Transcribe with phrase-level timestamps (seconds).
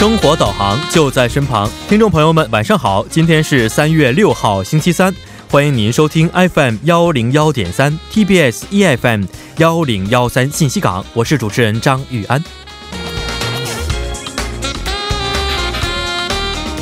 [0.00, 3.04] 生活导航就在身旁，听众朋友们，晚上好！
[3.10, 5.14] 今天是三月六号，星期三，
[5.50, 9.26] 欢迎您收听 FM 幺零幺点三 TBS EFM
[9.58, 12.42] 幺零幺三信息港，我是主持人张玉安。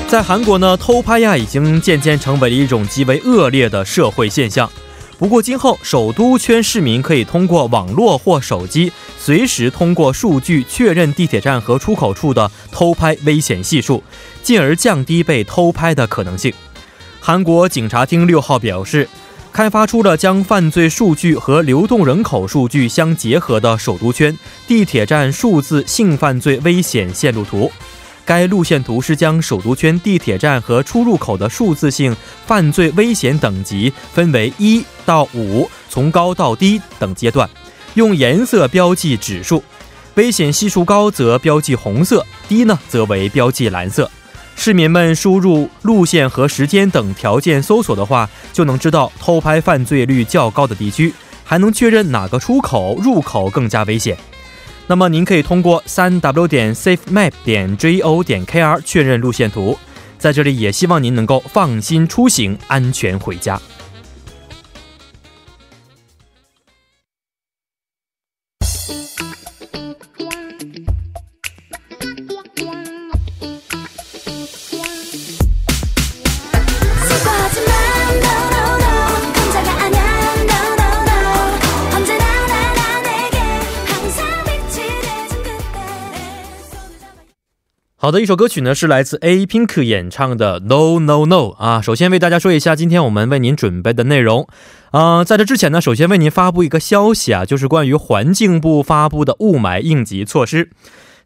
[0.07, 4.71] 在韩国呢，偷拍呀已经渐渐成为了一种极为恶劣的社会现象。
[5.19, 14.01] 不过，今后首都圈市民可以通过网络或手机，随时通过数据确认地铁站和出口处的偷拍危险系数，
[14.45, 16.55] 进而降低被偷拍的可能性。
[17.19, 19.09] 韩国警察厅六号表示，
[19.53, 27.73] 开发出了将犯罪数据和流动人口数据相结合的首都圈地铁站数字性犯罪危险线路图。
[28.29, 37.49] 该路线图是将首都圈地铁站和出入口的数字性犯罪危险等级分为一到五，从高到低等阶段，
[37.95, 39.65] 用颜色标记指数，
[40.17, 44.11] 危险系数高则标记红色，低呢则为标记蓝色。
[44.55, 54.15] 市民们输入路线和时间等条件搜索的话，就能知道偷拍犯罪率较高的地区，还能确认哪个出口入口更加危险。
[54.91, 59.79] 那么您可以通过三 w 点 safemap 点 jo 点 k r 确认路线图，
[60.19, 63.61] 在这里也希望您能够放心出行，安全回家。
[88.01, 91.83] 好的，一首歌曲呢是来自 A Pink 演唱的 No No No 啊。
[91.83, 94.47] 首先为大家说一下今天我们为您准备的内容
[94.93, 95.25] 啊。
[95.25, 100.71] 在这之前呢，首先为您发布一个消息啊，就是关于环境部发布的雾霾应急措施。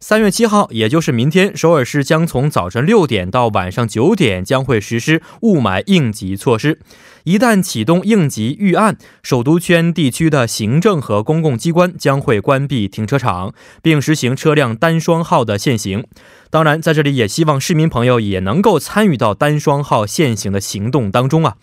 [0.00, 6.81] 三月七号，也就是明天，首尔市将从早晨六点到晚上九点将会实施雾霾应急措施。
[7.25, 16.05] 一旦启动应急预案，首都圈地区的行政和公共机关将会关闭停车场，并实行车辆单双号的限行。
[16.50, 21.56] 当然，在这里也希望市民朋友也能够参与到单双号限行的行动当中啊。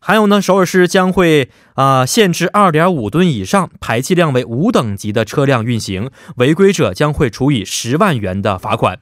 [0.00, 8.98] 还有呢，首尔市将会啊限制二点五吨以上、排气量为五等级的车辆运行，违规者将会处以十万元的罚款。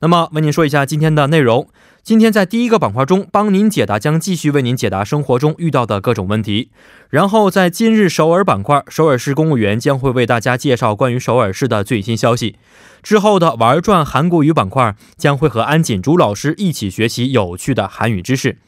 [0.00, 1.68] 那么，为您说一下今天的内容。
[2.04, 6.70] 今天在第一个板块中，帮您解答将继续为您解答生活中遇到的各种问题。
[7.10, 12.54] 然后在今日首尔板块，首尔市公务员将会为大家介绍关于首尔市的最新消息。
[13.02, 18.58] 之后的玩转韩国语板块将会和安锦珠老师一起学习有趣的韩语知识。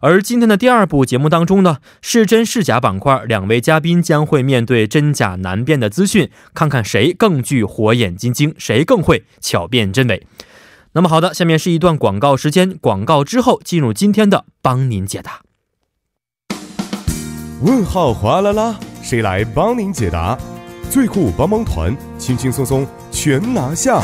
[0.00, 10.24] 而今天的第二部节目当中呢，是真是假板块，两位嘉宾将会面对真假难辨的资讯，看看谁更具火眼金睛，谁更会巧辨真伪。
[10.92, 15.42] 那么好的，下面是一段广告时间，广告之后进入今天的帮您解答。
[17.60, 20.38] 问号哗啦啦，谁来帮您解答？
[20.90, 24.02] 最酷帮帮团，轻轻松松全拿下。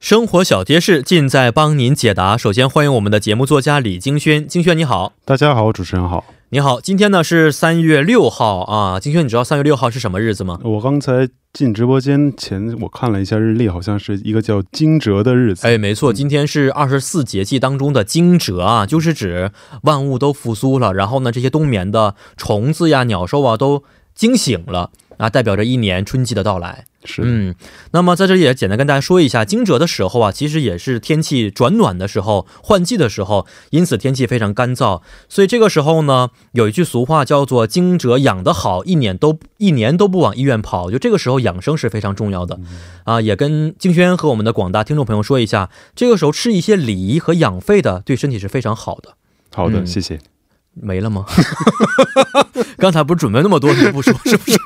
[0.00, 2.36] 生活小贴士尽在帮您解答。
[2.38, 6.24] 首先欢迎我们的节目作家李金轩，金轩你好，大家好，主持人好。
[6.50, 10.58] 你好，今天呢是三月六号啊，金轩，你知道三月六号是什么日子吗？
[10.64, 15.66] 我刚才进直播间前，我看了一下日历，好像是一个叫惊蛰的日子。
[15.66, 23.84] 哎，没错，今天是二十四节气当中的惊蛰啊，就是指万物都复苏了，然后呢，这些冬眠的虫子呀、鸟兽啊都
[24.14, 24.90] 惊醒了。
[25.18, 26.86] 啊，代表着一年春季的到来。
[27.04, 27.54] 是，嗯，
[27.92, 42.58] 那么在这里也简单跟大家说一下，惊蛰的时候啊，其实也是天气转暖的时候，换季的时候，因此天气非常干燥，所以这个时候呢，有一句俗话叫做“惊蛰养得好，一年都一年都不往医院跑”，就这个时候养生是非常重要的。
[43.04, 49.14] 啊，也跟静轩和我们的广大听众朋友说一下，这个时候吃一些梨和养肺的，对身体是非常好的。
[49.54, 50.18] 好的，谢谢。
[50.82, 51.24] 没了吗？
[52.78, 54.58] 刚才不是准备那么多你不说是不是？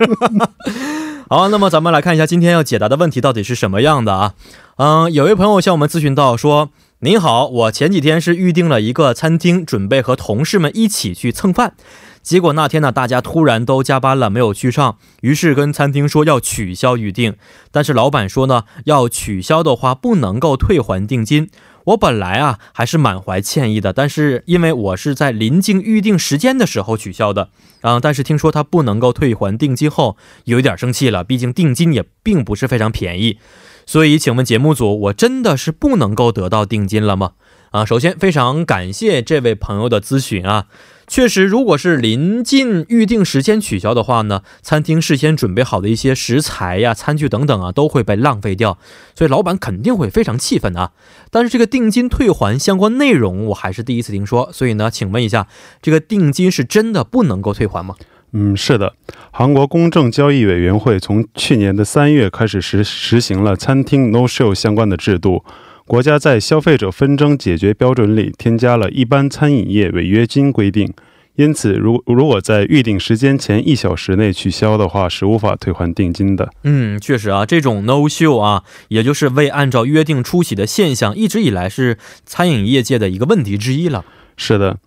[1.28, 4.34] 好，那么咱们来看一下今天要解答的问题到底是什么样的啊？
[4.76, 6.70] 嗯，有位朋友向我们咨询到说
[7.00, 11.74] ：“您好，我前几天是预定了一个餐厅，准备和同事们一起去蹭饭。”
[12.22, 17.34] 结果那天呢，大家突然都加班了，没有去上，于是跟餐厅说要取消预定。
[17.72, 21.50] 但是老板说呢，要取消的话不能够退还定金。
[21.84, 27.48] 我本来啊还是满怀歉意的，但是因为我是在临近预定时间的时候取消的，
[27.80, 31.24] 啊，但是听说他不能够退还定金后，有一点生气了。
[31.24, 33.38] 毕竟定金也并不是非常便宜，
[33.84, 37.32] 所以请问节目组，我真的是不能够得到定金了吗？
[37.70, 40.66] 啊，首先非常感谢这位朋友的咨询啊。
[41.12, 48.78] 确实，如果是临近预定时间取消的话呢，餐厅事先准备好的一些食材呀、餐具等等啊，都会被浪费掉，
[49.14, 50.92] 所以老板肯定会非常气愤啊。
[51.30, 55.46] 但是这个定金退还相关内容，我还是第一次听说，所以呢，请问一下，
[55.82, 57.94] 这个定金是真的不能够退还吗？
[58.32, 58.94] 嗯，是的，
[59.30, 65.44] 韩国公正交易委员会从去年的三月开始实实行了餐厅 no show 相关的制度。
[65.86, 70.92] 国家在消费者纷争解决标准里添加了一般餐饮业违约金规定，
[71.36, 76.50] 因此，如如果在预定时间前一小时内取消的话，是无法退还定金的。
[76.64, 84.04] 嗯，确实啊，这种 no show 啊，也就是未按照约定出席的现象，一直以来是餐饮业界的一个问题之一了。
[84.36, 84.78] 是的，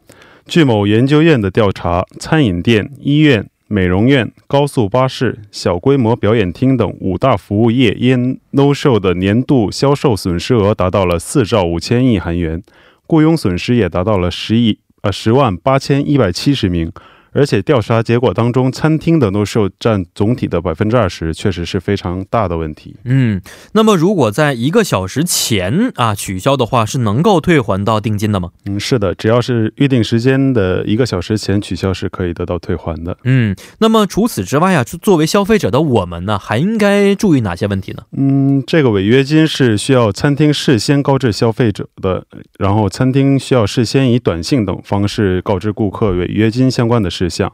[0.47, 3.49] 据某研究院的调查，餐饮店、医院。
[3.67, 12.61] 美容院、高速巴士、小规模表演厅等五大服务业因 no show 的年度销售损失额达到了四兆五千亿韩元，
[13.07, 16.91] 雇佣损失也达到了十亿呃十万八千一百七十名。
[17.35, 22.95] 而且调查结果当中，餐厅的 no show 占总体的百分之二十，确实是非常大的问题。
[23.03, 23.41] 嗯，
[23.73, 28.51] 那么如果在一个小时前啊取消的话，是能够退还到定金的吗？
[28.65, 33.17] 嗯，是的，只要是预定时间的一个小时前取消，是可以得到退还的。
[33.25, 38.03] 嗯，那么除此之外啊，作为消费者的我们呢，还应该注意哪些问题呢？
[38.17, 42.23] 嗯，这个违约金是需要餐厅事先告知消费者的，
[42.57, 47.24] 然后餐厅需要事先以短信等方式告知顾客违约金相关的事。
[47.29, 47.51] 事项，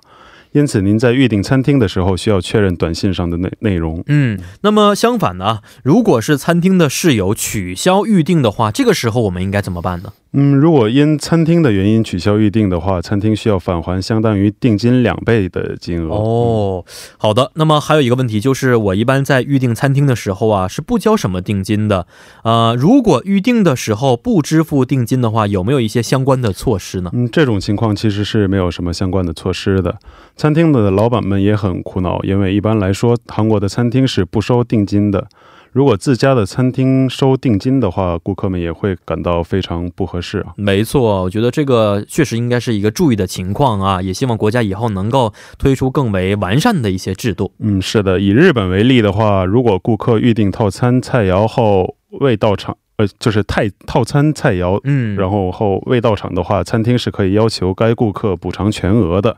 [0.52, 4.04] 因此您在预订餐厅的时候需要确认短信上的内内容。
[4.08, 5.60] 嗯，那么相反呢？
[5.84, 10.14] 如果是餐厅的室友取消预订的话，这个时候我们应该怎么办呢？
[10.34, 16.16] 嗯，如果因餐厅的原因取消预订的话，餐厅需要返还相当于定金两倍的金额。
[16.16, 16.86] 哦，
[17.18, 17.52] 好的。
[17.56, 22.08] 那么还有一个问题就是，我一般在预订餐厅的时候啊，是不交什么定金的。
[22.44, 27.12] 呃，如果预订的时候不支付定金的话，有没有一些相关的措施呢？
[27.14, 29.98] 嗯，这种情况其实是没有什么相关的措施的。
[30.38, 35.28] 餐厅的老板们也很苦恼，因为一般来说，韩国的餐厅是不收定金的。
[35.72, 40.54] 如果自家的餐厅收定金的话，顾客们也会感到非常不合适啊。
[40.58, 44.02] 没错，我觉得这个确实应该是一个注意的情况啊。
[44.02, 47.54] 也希望国家以后能够推出更为完善的一些制度。
[47.60, 48.20] 嗯，是的。
[48.20, 59.38] 以日本为例的话，如果顾客预订套餐菜肴后未到场，呃，就是太套餐菜肴，嗯，然后后未到场的话，餐厅是可以要求该顾客补偿全额的。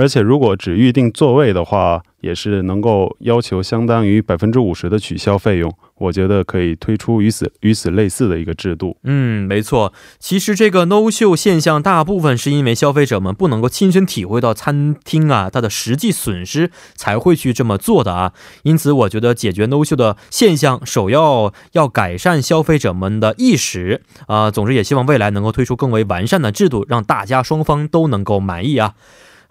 [0.00, 5.70] 而且，如果只预定座位的话，也是能够要求相当于百分之五十的取消费用。
[5.96, 8.96] 我觉得可以推出与此与此类似的一个制度。
[9.04, 9.92] 嗯，没错。
[10.18, 18.32] 其实这个 no show 现象，大部分是因为消费者们不能够亲身体会到餐厅啊它的实际损失，才会去这么做的啊。
[18.62, 24.50] 因此，我觉得解决 no show 的现象，首要要改善消费者们的意识啊。
[24.50, 28.94] 总之，也希望未来能够推出更为完善的制度，让大家双方都能够满意啊。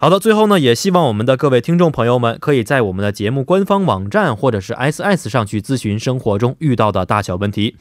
[0.02, 7.76] 好的，最后呢，也希望我们的各位听众朋友们，可以在我们的节目官方网站或者是 S S 上去咨询生活中遇到的大小问题。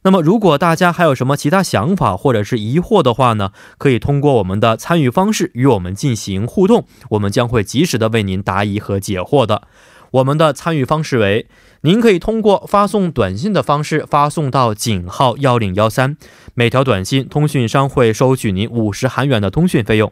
[0.00, 9.64] 那么，如果大家还有什么其他想法或者是疑惑的话呢，可以通过我们的参与方式与我们进行互动，我们将会及时的为您答疑和解惑的。
[10.12, 11.46] 我们的参与方式为：
[11.82, 16.16] 您可以通过发送短信的方式发送到井号幺零幺三，
[16.54, 20.10] 每条短信通讯商会收取您五十韩元的通讯费用。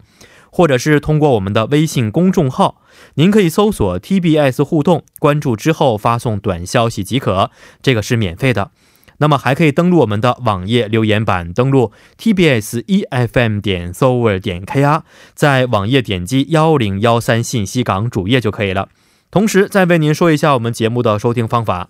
[0.50, 2.82] 或者是通过我们的微信公众号，
[3.14, 7.50] 您可以搜索 TBS 互动，关注之后发送短消息即可，
[7.82, 8.70] 这个是免费的。
[9.20, 15.02] 那么还可以登录我们的网页留言板，登录 TBS EFM 点 s o v e r 点 KR，
[15.34, 18.88] 在网页点击幺零幺三信息港主页就可以了。
[19.32, 21.88] 同时再为您说一下我们节目的收听方法，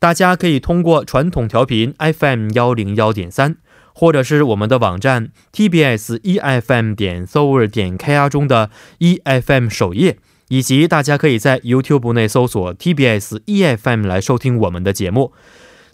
[0.00, 3.58] 大家可以通过传统调频 FM 幺零幺点三。
[4.00, 12.72] 或者是我们的网站 tbs efm 点 s o v e r 点 kr 中的 efm 首页，以及大家可以在 YouTube 内搜索
[12.76, 15.32] tbs efm 来收听我们的节目。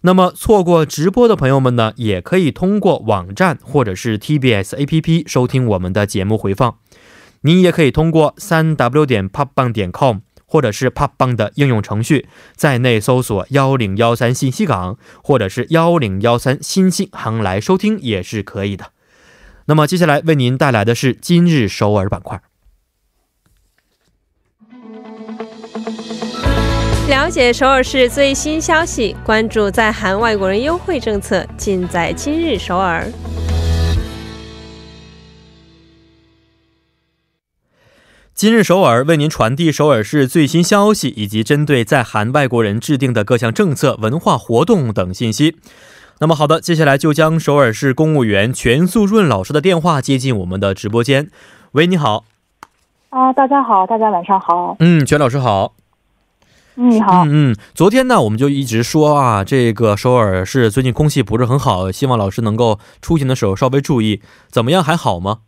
[0.03, 6.77] 那么错过直播的朋友们呢，也可以通过网站或者是 TBS APP 收听我们的节目回放。
[7.41, 10.19] 您也可以通过三 w 点 popbang 点 com。
[10.55, 18.93] 或者是帕邦的应用程序，在内搜索幺零幺三信息港，或者是幺零幺三新信行来收听也是可以的。
[19.65, 22.41] 那么接下来为您带来的是今日首尔板块，
[27.09, 33.11] 了解首尔市最新消息，关注在韩外国人优惠政策，尽在今日首尔。
[38.35, 45.57] 今日首尔为您传递首尔市最新消息，以及针对在韩外国人制定的各项政策、文化活动等信息。
[46.19, 51.31] 那么好的，接下来就将首尔市公务员全素润老师的电话接进我们的直播间。
[51.73, 52.25] 喂，你好。
[53.11, 54.75] 啊，大家好，大家晚上好。
[54.81, 55.75] 嗯，全老师好。
[56.75, 57.23] 嗯，你好。
[57.27, 64.21] 嗯嗯，昨天呢，我们就一直说啊，这个首尔市最近空气不是很好，希望老师能够出行的时候稍微注意。
[64.51, 65.43] 怎么样，还好吗？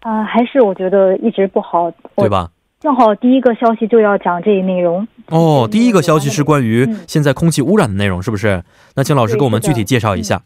[0.00, 2.50] 啊，还是我觉得一直不好，对吧？
[2.80, 5.06] 正好第一个消息就要讲这一内容。
[5.28, 8.64] 哦，第一个消息是关于现在空气污染的内容，是不是？
[8.96, 10.40] 那请老师给我们具体介绍一下。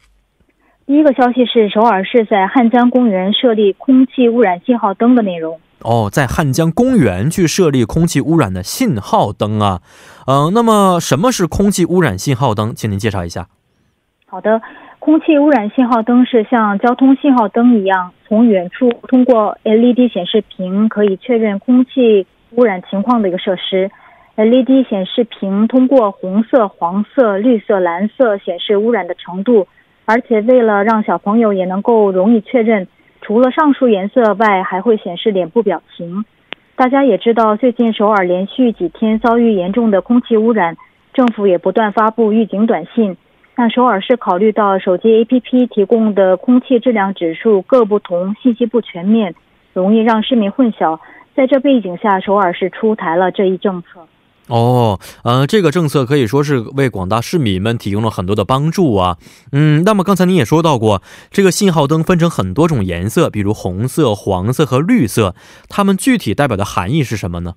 [0.87, 5.61] 第一个消息是首尔市在汉江公园设立空气污染信号灯的内容。
[5.81, 9.81] 哦，在汉江公园去设立空气污染的信号灯啊，
[10.27, 12.75] 嗯，那么什么是空气污染信号灯？
[12.75, 13.47] 请您介绍一下。
[14.27, 14.61] 好的，
[15.05, 23.91] 空气污染信号灯是像交通信号灯一样，从远处 通过 LED 显示屏可以确认空气污染情况的一个设施。
[24.35, 29.69] LED 显示屏通过红色、黄色、绿色、蓝色显示污染的程度。
[30.07, 32.89] 而且为了让小朋友也能够容易确认，
[33.21, 36.25] 除了上述颜色外，还会显示脸部表情。
[36.77, 40.79] 大家也知道，最近首尔连续几天遭遇严重的空气污染，
[41.13, 43.19] 政府也不断发布预警短信。
[43.57, 49.35] 但首尔市考虑到手机 APP 提供的空气质量指数各不同，信息不全面，
[49.73, 50.99] 容易让市民混淆。
[51.37, 54.07] 在这背景下，首尔市出台了这一政策。
[54.49, 59.17] 哦，呃，这个政策可以说是为广大市民们提供了很多的帮助啊。
[59.53, 65.35] 嗯，那么刚才您也说到过，这个信号灯分成很多种颜色，比如红色、黄色和绿色，
[65.69, 67.55] 它们具体代表的含义是什么呢？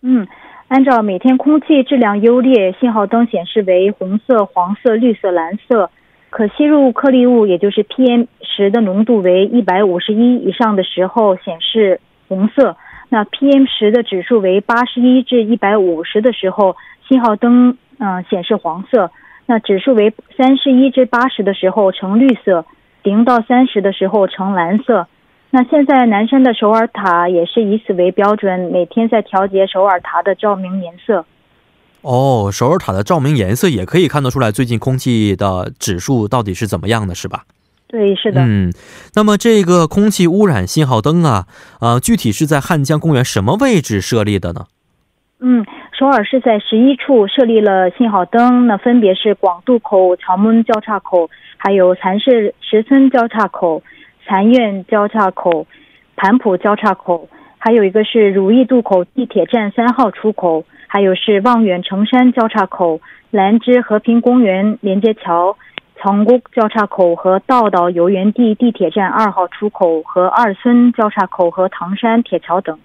[0.00, 0.26] 嗯，
[0.68, 5.90] 按照每天空气质量优劣，信号灯显示为红色、黄色、绿色、蓝色。
[6.28, 12.76] 可吸入颗粒物，也就是 PM 十的浓度为一百五十一以上的时候，显示红色。
[13.08, 16.76] 那 PM 十的指数为八十一至一百五十的时候，
[17.08, 19.08] 信号灯嗯显示黄色；
[19.46, 22.66] 那指数为三十一至八十的时候呈绿色，
[23.02, 25.06] 零到三十的时候呈蓝色。
[25.50, 31.24] 那现在南山的首尔塔也是以此为标准，每天在调节首尔塔的照明颜色。
[32.02, 37.44] 哦，首尔塔的照明颜色也可以看得出来，最近空气的指数到底是怎么样的，是吧？
[37.88, 38.42] 对，是的。
[38.42, 38.70] 嗯，
[39.14, 41.46] 那么这个空气污染信号灯啊，
[41.80, 44.66] 呃，具体是在汉江公园什么位置设立的呢？
[45.40, 45.64] 嗯，
[45.98, 53.82] 首尔是在十一处设立了信号灯，那分别是广渡口、长门交叉口，还有蚕市石村交叉口、
[54.28, 55.66] 残苑交叉口、
[56.14, 65.56] 盘浦交叉口，还有一个是如意渡口地铁站三号出口，还有是望远城山交叉口、兰芝和平公园连接桥。
[66.00, 72.78] 藏沽交叉口和道道游园地地铁站二号出口和二村交叉口和唐山铁桥等。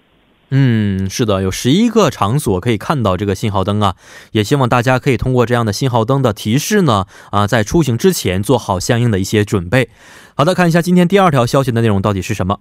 [0.50, 3.96] 嗯，是的，有十一个场所可以看到这个信号灯啊。
[4.32, 9.88] 也希望大家可以通过这样的信号灯的提示呢，啊，在出行之前做好相应的一些准备。
[10.36, 12.60] 好的，看一下今天第二条消息的内容到底是什么。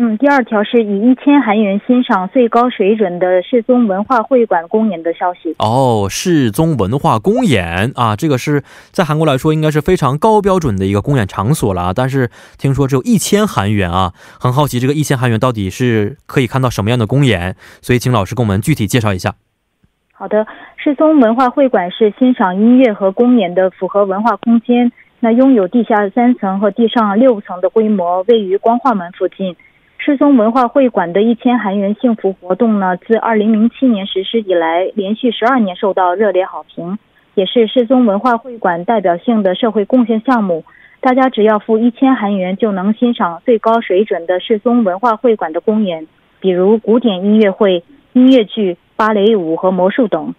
[0.00, 5.56] 嗯，第二条是以一千韩元欣赏最高水准的世宗文化会馆公演的消息。
[5.58, 8.62] 哦，世宗文化公演啊，这个是
[8.92, 11.92] 在韩国来说应该是非常高标准的一个公演场所了啊。
[11.92, 19.34] 但是听说只有一千韩元啊，很好奇这个一千韩元到底是可以看到什么样的公演，所以请老师给我们具体介绍一下。
[20.12, 29.56] 好的，世宗文化会馆是欣赏音乐和公演的复合文化空间，那拥有地下三层和地上六层的规模，位于光化门附近。
[29.98, 36.98] 世宗文化会馆的一千韩元幸福活动呢，自二零零七年实施以来，连续十二年受到热烈好评，
[37.34, 40.64] 也是世宗文化会馆代表性的社会贡献项目。
[41.00, 46.06] 大家只要付一千韩元，就能欣赏最高水准的世宗文化会馆的公演，
[46.40, 50.32] 比如古典音乐会、音乐剧、芭蕾舞和魔术等。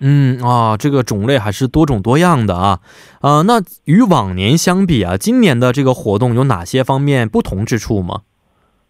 [0.00, 2.80] 嗯啊，这个种类还是多种多样的啊。
[3.20, 8.22] 啊，那与往年相比啊，今年的这个活动有哪些方面不同之处吗？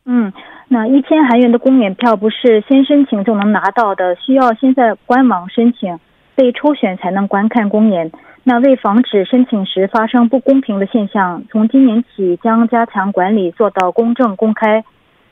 [0.07, 0.33] 嗯，
[0.69, 5.99] 那一千韩元的公演票不是先申请就能拿到的，需要先在官网申请，
[6.35, 8.13] 被抽选才能观看公演。
[8.43, 14.85] 那为防止申请时发生不公平的现象，从今年起将加强管理，做到公正公开。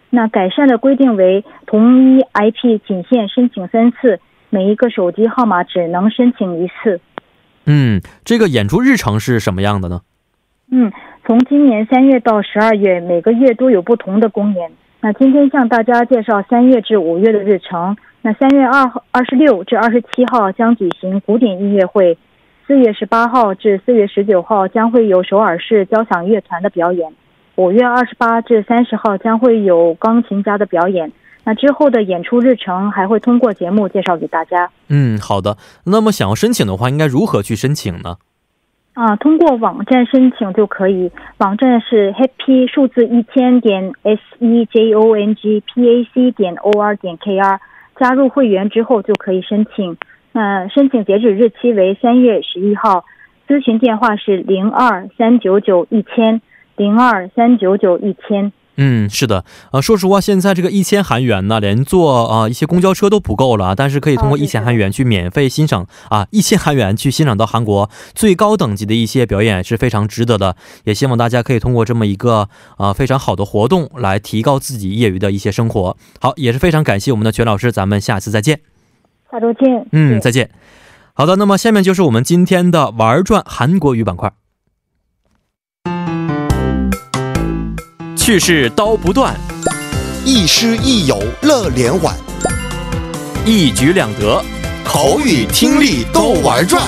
[0.08, 7.00] 那改善的规定为同一 IP 仅限申请三次，每一个手机号码只能申请一次。
[7.66, 10.00] 嗯，这个演出日程是什么样的呢？
[10.70, 10.90] 嗯。
[11.24, 14.72] 从今年三月到十二月，每个月都有不同的公演。
[15.00, 17.96] 那今天向大家介绍三月至五月的日程。
[18.22, 22.16] 那三月二号、二十六至二十七号将举行古典音乐会；
[22.66, 27.08] 四月十八号至四月十九号将会有首尔市交响乐团的表演；
[27.54, 31.12] 五月二十八至三十号将会有钢琴家的表演。
[31.44, 34.70] 那之后的演出日程还会通过节目介绍给大家。
[34.88, 35.56] 嗯，好的。
[35.84, 38.16] 那么想要申请的话，应该如何去申请呢？
[38.94, 41.10] 啊，通过网站申请就可以。
[41.38, 47.16] 网站是 happy 数字一千点 s e j o n g p a c 点 o r 点
[47.16, 47.58] k r，
[47.96, 49.96] 加入会员之后就可以申请。
[50.32, 53.04] 那申请截止日期为三月十一号，
[53.48, 56.42] 咨询电话是零二三九九一千
[56.76, 58.52] 零二三九九一千。
[58.76, 70.56] 嗯，是的，呃，说实话，现在这个一千韩元呢，连坐啊、一些公交车都不够了，但是可以通过一千韩元去免费欣赏啊，一千韩元去欣赏到韩国最高等级的一些表演是非常值得的。
[70.84, 72.48] 也希望大家可以通过这么一个
[72.78, 75.96] 啊、非常好的活动来提高自己业余的一些生活。
[76.18, 78.60] 好，也是非常感谢我们的全老师，咱们下次再见。
[79.30, 79.86] 下周见。
[79.92, 80.50] 嗯，再见。
[81.12, 84.32] 好的，那么下面就是我们今天的玩转韩国语板块。
[88.21, 89.35] 趣事刀不断，
[90.25, 92.15] 亦师亦友乐连环，
[93.45, 94.43] 一举两得。
[94.85, 96.81] 口语听力都玩转。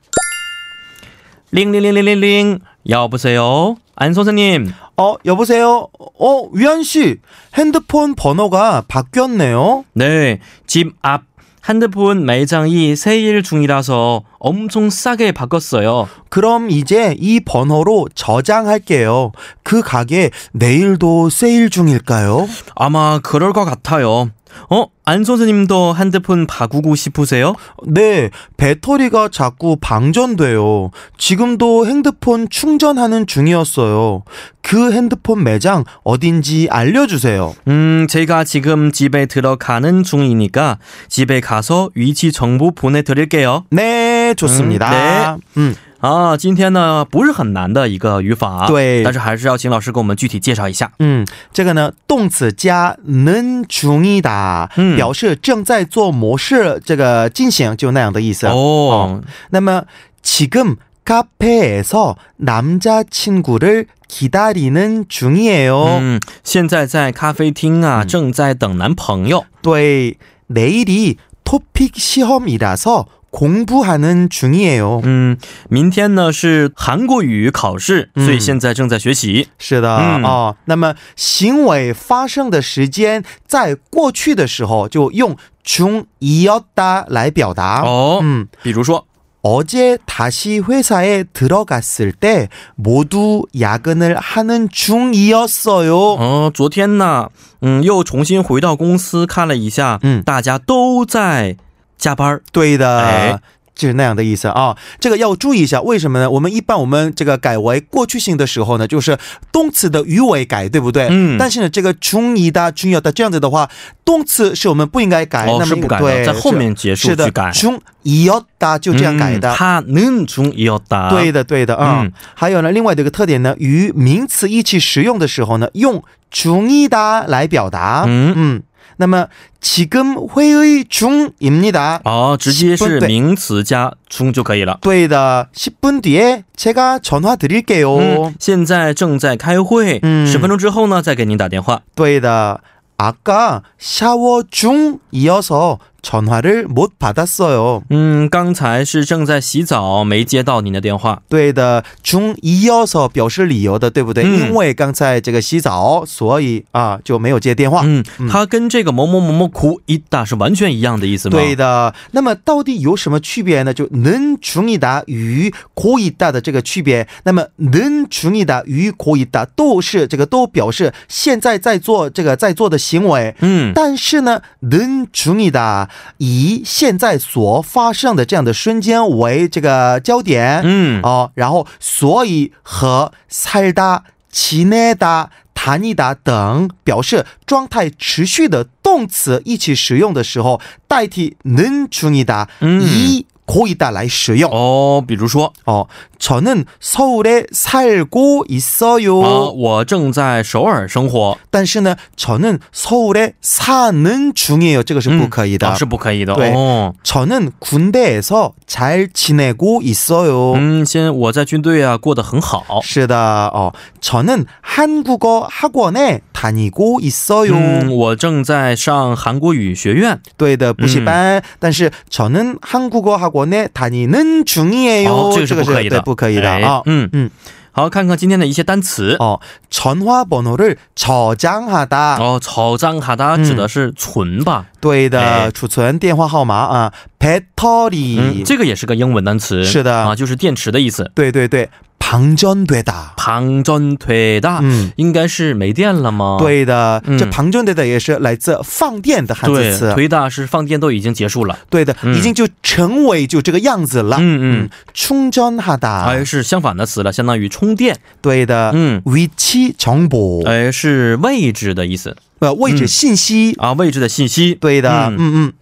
[1.50, 4.72] 铃铃铃铃铃铃，여보세요，安선생님。
[4.96, 5.88] 어, 여보세요?
[5.98, 7.18] 어, 위안 씨,
[7.56, 9.84] 핸드폰 번호가 바뀌었네요.
[9.94, 11.22] 네, 집 앞
[11.68, 16.08] 핸드폰 매장이 세일 중이라서 엄청 싸게 바꿨어요.
[16.28, 19.30] 그럼 이제 이 번호로 저장할게요.
[19.62, 22.48] 그 가게 내일도 세일 중일까요?
[22.74, 24.30] 아마 그럴 것 같아요.
[24.69, 24.87] 어?
[25.05, 27.55] 안 선생님도 핸드폰 바꾸고 싶으세요?
[27.85, 30.91] 네, 배터리가 자꾸 방전돼요.
[31.17, 34.23] 지금도 핸드폰 충전하는 중이었어요.
[34.61, 37.55] 그 핸드폰 매장 어딘지 알려주세요.
[37.69, 43.63] 음, 제가 지금 집에 들어가는 중이니까 집에 가서 위치 정보 보내드릴게요.
[43.69, 45.37] 네, 좋습니다.
[45.55, 50.90] 음, 啊，今天呢不是很难的一个语法，对但是还是要请老师给我们具体介绍一下。
[50.98, 58.46] 嗯，这个呢，动词加能중이다， 嗯表示正在做某事，这个进行就那样的意思。
[58.48, 59.84] 哦，那么
[60.22, 65.98] 지금 카페에서 남자친구를 기다리는 중이에요.
[66.00, 69.44] 嗯，现在在咖啡厅啊，嗯正在等男朋友。
[69.62, 70.14] 네,
[70.48, 75.00] 내일이 토픽 시험이라서 공부하는 중이에요.
[75.04, 75.38] 嗯，
[75.70, 79.48] 明天呢是韩国语考试，嗯所以现在正在学习。
[79.58, 87.82] 是的、嗯哦，那么行为发生的时间在过去的时候就用중이었다来表达。
[87.82, 89.06] 哦，嗯，比如说，
[89.40, 95.96] 어제 다시 회사에 들어갔을 때 모두 야근을 하는 중이었어요.
[95.96, 97.30] 哦，昨天呢，
[97.62, 101.56] 嗯，又重新回到公司看了一下，嗯大家都在
[101.98, 102.42] 加班儿。
[102.52, 103.00] 对的。
[103.00, 103.38] 哎
[103.74, 106.30] 就是那样的意思啊，这个要注意一下，为什么呢？
[106.30, 109.16] 我们一般我们这个改为过去性的时候呢，就是
[109.50, 111.08] 动词的语尾改，对不对？
[111.10, 113.70] 嗯但是呢，这个중이다、중이었다这样子的话，
[114.04, 117.50] 动词是我们不应该改，哦，那么是不改的，对在后面结束是的去改。
[117.50, 119.50] 중이었다就这样改的。
[119.50, 121.08] 嗯他能中也要打。
[121.08, 128.04] 对的，对的啊、嗯还有呢，另外的一个特点呢，与名词一起使用的时候呢，用중이다来表达。
[128.06, 128.62] 嗯嗯，
[128.98, 129.26] 那么
[129.60, 132.00] 지금회의 중입니다。
[132.04, 134.78] 哦，直接是对名词加中就可以了。
[134.82, 137.98] 对的，10분뒤에제가전화드릴게요。
[137.98, 141.80] 嗯，现在正在开会，嗯十分钟之后呢，再给您打电话。
[141.94, 142.60] 对的，
[142.98, 147.82] 아까샤워중이어서 전화를못받았어요。
[147.88, 151.22] 嗯，刚才是正在洗澡，没接到您的电话。
[151.28, 154.24] 对的，중이어서表示理由的，对不对？
[154.24, 157.82] 嗯因为刚才这个洗澡，所以啊就没有接电话。
[157.84, 161.38] 嗯，嗯它跟这个某某某某苦一打是完全一样的意思吗？
[161.38, 163.72] 对的，那么到底有什么区别呢？
[163.72, 167.06] 就能중이다与고이다的这个区别。
[167.22, 173.36] 那么能중이다与고이다都是这个都表示现在在做这个在做的行为。
[173.38, 175.85] 嗯，但是呢，能중이다
[176.18, 194.50] 以现在所发生的这样的瞬间为这个焦点，嗯，哦，然后所以和살다지내다다니다等表示状态持续的动词一起使用的时候，代替能중이다 嗯以 고있다来使用。
[194.50, 195.86] 哦，比如说 어,
[196.18, 199.20] 저는 서울에 살고 있어요.
[199.20, 204.82] 啊，我正在首尔生活，但是呢， 저는 서울에 사는 중이에요.
[204.84, 205.68] 这个是不可以的。
[205.68, 206.94] 啊是不可以的对哦。
[207.02, 210.54] 저는 군대에서 잘 지내고 있어요.
[210.54, 212.80] 嗯，现我在军队啊过得很好。
[212.82, 217.54] 是的, 어, 저는 한국어 학원에 다니고 있어요.
[217.54, 220.20] 嗯，我正在上韩国语学院。
[220.36, 221.42] 对的，补习班。
[221.58, 225.08] 但是 저는 한국어 학원 에 다니는 중이에요.
[225.08, 226.82] 哦，这个是不可以的，对不可以的哎啊。
[226.86, 227.30] 嗯嗯，
[227.72, 229.16] 好，看看今天的一些单词。
[229.18, 229.38] 어,
[229.70, 232.18] 전화번호를 저장하다.
[232.20, 234.66] 哦，草张卡达指的是存吧？
[234.80, 239.64] 对的，哎储存电话号码啊，battery，、嗯，这个也是个英文单词。
[239.64, 241.10] 是的啊，就是电池的意思。
[241.14, 241.68] 对对对，
[242.06, 246.36] 방전되다， 旁针推大，嗯，应该是没电了吗？
[246.38, 251.58] 对的，嗯这방전되다也是来自放电的汉字对，词，推大是放电都已经结束了。
[251.70, 254.18] 对的，嗯已经就成为就这个样子了。
[254.20, 257.98] 嗯嗯， 충전하다， 哎，是相反的词了，相当于充电。
[258.20, 264.54] 对的，嗯， 위치정보， 哎，是位置的意思呃，位置信息，啊，位置的信息。
[264.54, 265.52] 对的，嗯嗯嗯，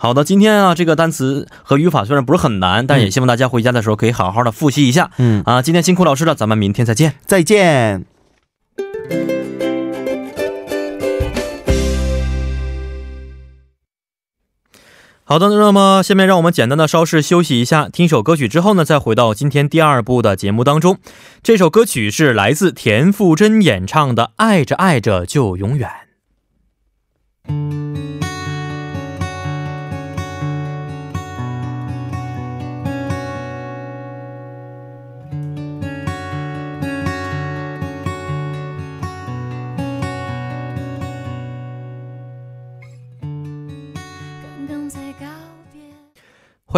[0.00, 5.10] 好的，今天啊，这个单词和语法虽然不是很难，但也希望大家回家的时候可以好好的复习一下。
[5.18, 7.14] 嗯啊，今天辛苦老师了，咱们明天再见。
[7.26, 8.06] 再见。
[15.24, 20.98] 好的，那么下面让我们简单的稍事休息一下，听首歌曲之后呢，再回到今天第二部的节目当中。
[21.42, 25.90] 这首歌曲是来自田馥甄演唱的《爱着爱着就永远》。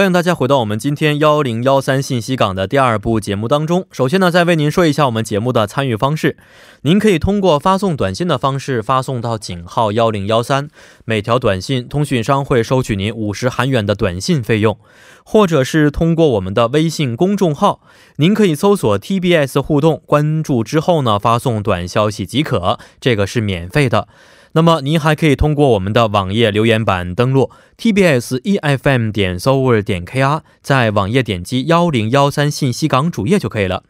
[0.00, 3.84] 欢迎大家回到我们今天幺零幺三信息港的第二部节目当中。
[3.92, 6.38] 首先呢，再为您说一下我们节目的参与方式。
[6.80, 10.70] 您可以通过发送短信的方式发送到井号幺零幺三，
[11.04, 14.78] 每条短信通讯商会收取您五十韩元的短信费用，
[15.22, 17.82] 或者是通过我们的微信公众号，
[18.16, 24.08] 您可以搜索 TBS 互动，关注之后呢发送短消息即可，这个是免费的。
[24.52, 33.84] 那么您还可以通过我们的网页留言板登录 tbs efm 点 s o u r 点 kr，在网页点击幺零幺三信息港主页就可以了。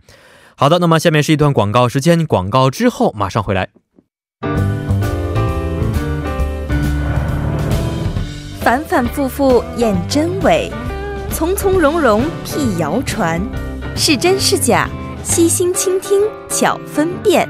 [0.57, 3.71] 好的，那么下面是一段广告时间，广告之后马上回来。
[8.61, 10.71] 反反复复验真伪，
[11.31, 13.41] 从从容容辟谣传，
[13.97, 14.87] 是真是假，
[15.25, 16.21] 悉心倾听
[16.51, 17.49] 巧分辨。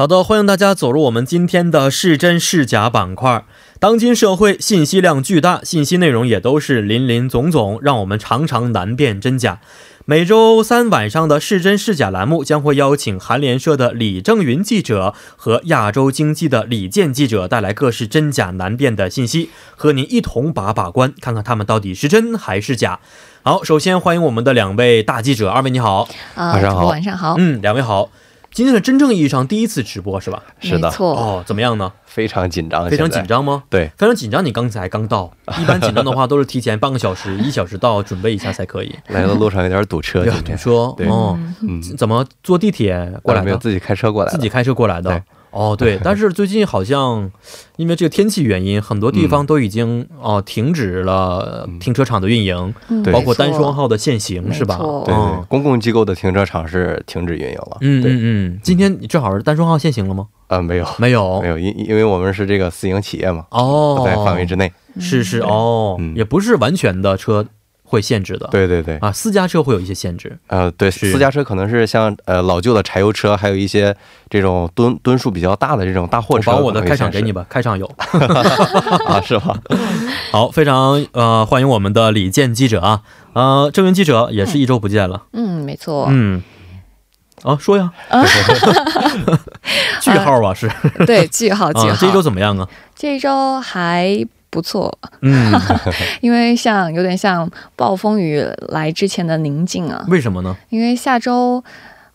[0.00, 3.44] 好的，欢迎大家走入我们今天的是真是假板块。
[3.78, 9.60] 当今社会信息量巨大，信息内容也都是林林总总，让我们常常难辨真假。
[10.06, 23.00] 每周三晚上的是真是假栏目将会邀请韩联社的李正云记者和亚洲经济的李健记者带来各式真假难辨的信息，和您一同把把关，看看他们到底是真还是假。
[23.42, 26.08] 好，首先欢迎我们的两位大记者，二位你好。
[26.34, 28.08] 啊，晚上好晚上好，嗯，两位好。
[28.52, 30.42] 今天是真正意义上第一次直播是吧？
[30.60, 31.92] 是的错，哦，怎么样呢？
[32.04, 33.24] 非常紧张，非常紧。
[33.26, 33.62] 张吗？
[33.70, 34.44] 对，非常紧张。
[34.44, 38.92] 你刚才刚到， 一般紧张的话都是提前半个小时、一小时到，准备一下才可以。
[39.06, 41.38] 来的路上有点堵车，堵车哦。
[41.62, 43.44] 嗯，怎么坐地铁过来的？
[43.44, 45.22] 没有自己开车过来的，自己开车过来的对。
[45.52, 47.30] 哦，对，但是最近好像
[47.76, 53.70] 因为这个天气原因，很多地方都已经哦停止了嗯停车场的运营，嗯包括单双。
[53.70, 54.78] 号的限行，是吧？
[55.04, 57.76] 对对公共机构的停车场是停止运营了。
[57.80, 60.26] 嗯对，嗯嗯，今天你正好是单双号限行了吗？
[60.48, 64.72] 呃，没有，没有，没有，因因为我们是这个私营企业嘛，哦不，在范围之内。
[64.98, 67.46] 是是哦，嗯也不是完全的车
[67.90, 68.46] 会限制的。
[68.52, 70.38] 对对对，啊，私家车会有一些限制。
[70.46, 73.94] 呃，对，私家车可能是像呃老旧的柴油车，还有一些
[74.28, 76.52] 这种吨吨数比较大的这种大货车。
[76.52, 77.44] 我把我的开场给你吧。
[77.48, 77.84] 开场有。
[79.06, 79.56] 啊，是吧？
[80.30, 85.24] 好，非常呃欢迎我们的李健记者啊，呃，郑云记者也是一周不见了。
[85.32, 86.40] 嗯，没错，嗯，
[87.42, 87.92] 啊，说呀，
[90.00, 90.70] 句号啊是
[91.06, 91.88] 对，句号句号。
[91.88, 92.68] 啊，这一周怎么样啊？
[92.94, 95.52] 这一周还不错，嗯，
[96.20, 100.04] 因为像有点像暴风雨来之前的宁静啊。
[100.08, 100.56] 为什么呢？
[100.70, 101.62] 因为下周，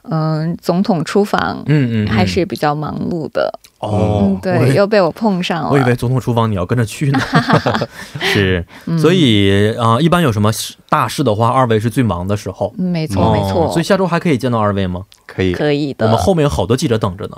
[0.03, 3.59] 嗯、总统出访，嗯嗯嗯还是比较忙碌的。
[3.79, 5.69] 哦嗯，，对，又被我碰上了。
[5.69, 7.19] 我以为总统厨房你要跟着去呢，
[8.19, 12.73] 是，嗯所以啊、呃一般有什么事大事的话，二位是最忙的时候。
[12.77, 15.03] 嗯没错、没错，哦所以下周还可以见到二位吗？
[15.25, 16.05] 可以，可以的。
[16.05, 17.37] 我们后面有好多记者等着呢。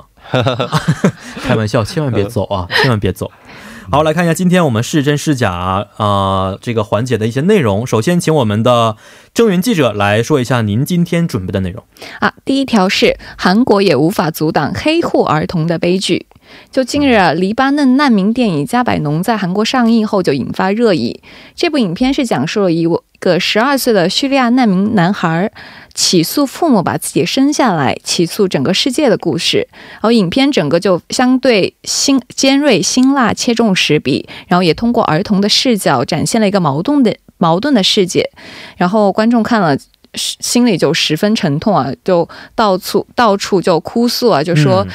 [1.41, 3.29] 开玩笑，千万别走啊，千万别走。
[3.89, 7.88] 好，来看一下今天我们是真是假啊、这个环节的一些内容。
[7.88, 8.97] 首先，请我们的
[9.34, 11.82] 郑云记者来说一下您今天准备的内容。
[12.19, 16.26] 啊，第一条是韩国也无法阻挡黑户儿童的悲剧。
[16.69, 21.21] 就近日啊，黎巴嫩难民电影《加百农》在韩国上映后就引发热议。
[21.56, 25.51] 这部影片是讲述了一位个十二岁的叙利亚难民男孩
[25.93, 29.67] 起诉父母把自己生下来，起诉整个世界的故事。
[29.93, 38.30] 然后影片整个就相对辛尖锐、辛辣、切中时弊，然后也通过儿童的视角展现了一个矛盾的矛盾的世界。
[38.77, 39.77] 然后观众看了。
[40.13, 44.88] 心里就十分沉痛啊，就到处到处就哭诉啊，就说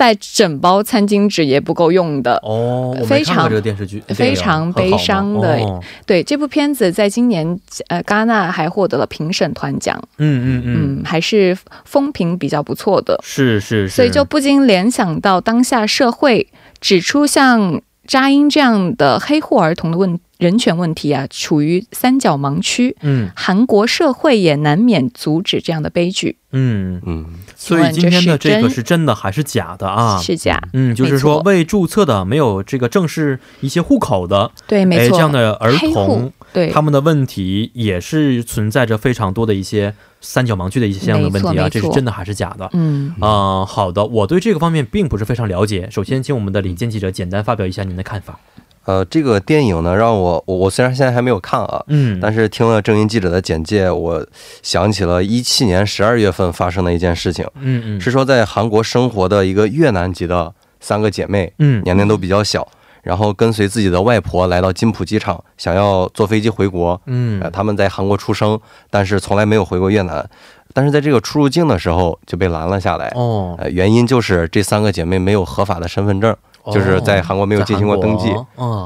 [0.00, 2.36] 带整包餐巾纸也不够用的。
[2.42, 5.60] 哦，非常这个电视剧，非常悲伤的
[6.06, 13.20] 对这部片子，在今年呃戛纳还获得了评审团奖，嗯嗯嗯，嗯，还是风评比较不错的。
[13.22, 16.48] 是是是，所以就不禁联想到当下社会
[16.80, 22.96] 指出像扎英这样的黑户儿童的问人权问题啊，处于三角盲区。
[23.02, 26.38] 嗯韩国社会也难免阻止这样的悲剧。
[26.52, 30.18] 嗯，嗯，所以今天的这个是真的还是假的啊？
[30.20, 42.68] 是假，嗯，就是说未注册的、没有这个正式一些户口的，对，没哎，错，这样的儿童，对他们的问题也是存在着非常多的一些三角盲区的一些相应的问题啊，这是真的还是假的？
[42.72, 45.88] 嗯，啊、好的，我对这个方面并不是非常了解。
[45.88, 48.40] 首先，请我们的李健记者简单发表一下您的看法。
[48.86, 54.26] 呃，这个电影呢，让我我我虽然现在还没有看啊，嗯，但是听了正音记者的简介，我
[54.62, 62.66] 想起了一七年十二月份发生的一件事情，嗯嗯是说在韩国生活的一个越南籍的三个姐妹，嗯年龄都比较小，
[63.02, 67.00] 然后跟随自己的外婆来到金浦机场，想要坐飞机回国。
[67.06, 70.28] 嗯呃，他们在韩国出生，但是从来没有回过越南。
[70.72, 73.08] 但是在这个出入境的时候就被拦了下来。
[73.16, 76.34] 哦，呃，原因就是这三个姐妹没有合法的身份证，
[76.72, 78.28] 就是在韩国没有进行过登记。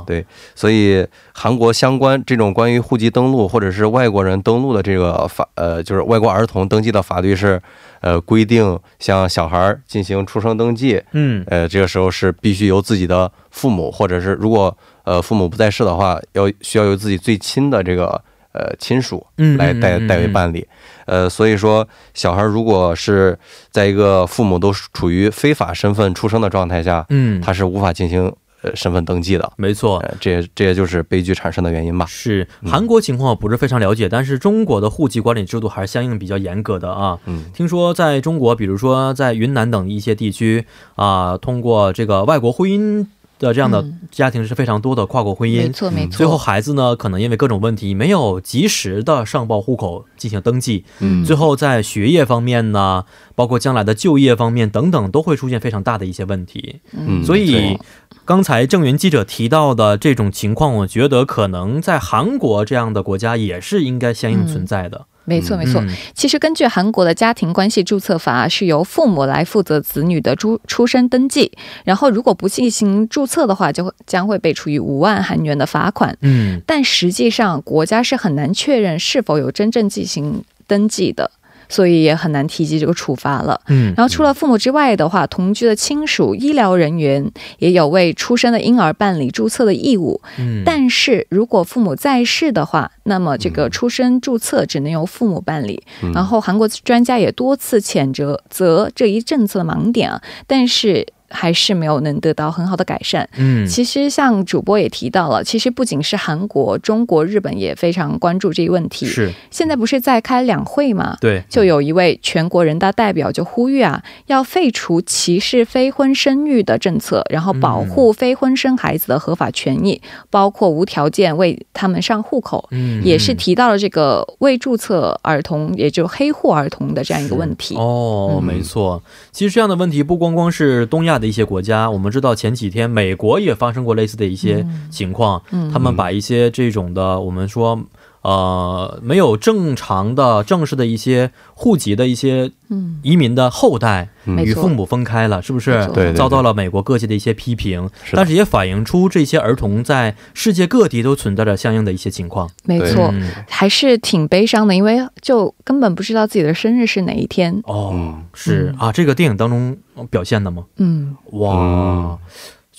[0.06, 7.60] 对，所以韩国相关这种关于户籍登录或者是外国人登录的这个法，呃，就是外国儿童登记的法律是，
[8.00, 20.66] 呃，规定像小孩进行出生登记，嗯呃，这个时候是必须由自己的父母，或者是如果呃父母不在世的话，要需要由自己最亲的这个呃亲属嗯来代代为办理。
[21.06, 23.38] 呃，所以说小孩如果是
[23.70, 29.52] 在一个父母都处于非法身份出生的状态下，嗯，他是无法进行呃身份登记的。
[29.56, 29.98] 没错。
[29.98, 32.06] 呃，这也这也就是悲剧产生的原因吧。
[32.06, 37.18] 是韩国情况我不是非常了解，但是中国的户籍管理制度还是相应比较严格的啊。
[37.26, 40.64] 嗯听说在中国，比如说在云南等一些地区
[40.94, 43.06] 啊、通过这个外国婚姻
[43.38, 45.62] 的这样的嗯家庭是非常多的跨国婚姻。
[45.62, 46.16] 没错没错。
[46.16, 56.80] 最后孩子呢，可能因为各种问题没有及时的上报户口进行登记，嗯最后在学业方面呢，包括将来的就业方面等等，都会出现非常大的一些问题。
[56.92, 57.78] 嗯所以
[58.24, 65.06] 刚才郑云记者提到的这种情况，我觉得可能在韩国这样的国家也是应该相应存在的。
[65.24, 65.80] 没错，没错。
[65.80, 71.52] 嗯其实根据韩国的家庭关系注册法，是由父母来负责子女的出出生登记，
[71.84, 76.16] 然后如果不进行注册的话，就会将会被处以五万韩元的罚款。
[76.20, 81.30] 嗯但实际上，国家是很难确认是否有真正进行登记的，
[81.68, 83.60] 所以也很难提及这个处罚了。
[83.68, 90.20] 嗯，然后除了父母之外的话，同居的亲属、医疗人员也有为出生的婴儿办理注册的义务。
[90.38, 95.82] 嗯但是如果父母在世的话，那么这个出生注册只能由父母办理。
[96.02, 103.28] 嗯然后韩国专家也多次谴责责这一政策的盲点啊，但是还是没有能得到很好的改善。
[103.36, 109.04] 嗯其实像主播也提到了，其实不仅是韩国、中国、日本也非常关注这一问题。
[109.04, 111.16] 是现在不是在开两会吗？
[111.20, 122.68] 对，就有一位全国人大代表就呼吁啊，要废除歧视非婚生育的政策，然后保护非婚生孩子的合法权益，包括无条件为他们上户口。
[122.70, 127.74] 嗯也是提到了这个未注册儿童，也就黑户儿童的这样一个问题。
[127.76, 129.02] 哦，嗯没错。
[129.32, 137.80] 其实这样的问题不光光是东亚的一些国家，我们知道前几天美国也发生过类似的一些情况，嗯他们把一些这种的我们说。
[138.24, 144.42] 呃没有正常的正式的一些户籍的一些嗯，移民的后代嗯。
[144.42, 145.70] 与父母分开了，是不是？
[145.88, 147.88] 对对对遭到了美国各界的一些批评？
[148.12, 152.50] 但是也反映出这些儿童在世界各地都存在着相应的一些情况。
[152.64, 153.30] 没错，嗯。
[153.46, 157.62] 还是挺悲伤的，因为就根本不知道自己的生日是哪一天。
[157.64, 158.24] 哦，嗯。
[158.32, 158.74] 是。
[158.78, 159.76] 啊，这个电影当中
[160.08, 160.64] 表现的吗？
[160.78, 162.18] 嗯，哇，嗯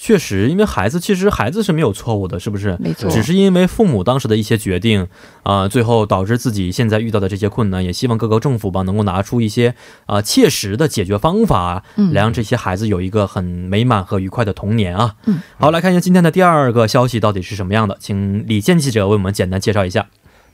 [0.06, 2.78] 确实，因为孩子其实孩子是没有错误的，是不是？
[2.80, 5.08] 没错，只是因为父母当时的一些决定
[5.42, 9.74] 啊、最后导致自己现在遇到的这些困难，也希望各个政府吧能够拿出一些
[10.06, 15.16] 啊、切实的解决方法，嗯来让这些孩子有一个很美满和愉快的童年啊。
[15.26, 20.06] 嗯，好，来看一下今天的第二个消息到底是什么样的，请李健记者为我们简单介绍一下。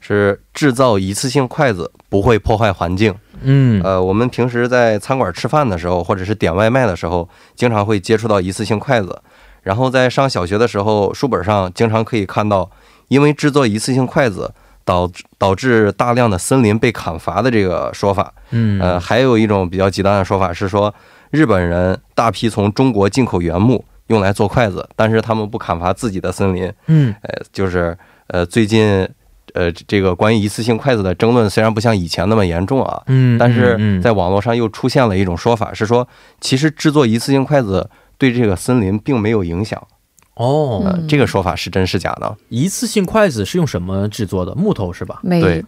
[0.03, 3.13] 是制造一次性筷子不会破坏环境。
[3.43, 9.21] 嗯，呃，我们平时在餐馆吃饭的时候，或者是点外卖的时候，经常会接触到一次性筷子。
[9.61, 12.69] 然后在上小学的时候，书本上经常可以看到，
[13.07, 14.51] 因为制作一次性筷子
[14.83, 18.33] 导致导致大量的森林被砍伐的这个说法。
[18.49, 20.93] 嗯，呃，还有一种比较极端的说法是说，
[21.29, 26.71] 日本人大批从中国进口原木用来做筷子，但是他们不砍伐自己的森林。
[26.87, 27.95] 嗯，呃，就是
[28.27, 29.07] 呃，最近
[29.53, 36.07] 呃这个关于一次性筷子的争论虽然不像以前那么严重啊，嗯，但是嗯在网络上又出现了一种说法，是说
[36.39, 37.87] 其实制作一次性筷子
[38.21, 39.81] 对这个森林并没有影响。
[40.35, 42.35] 哦，这个说法是真是假呢？
[42.49, 44.53] 一次性筷子是用什么制作的？
[44.53, 45.19] 木头是吧？
[45.23, 45.65] 没对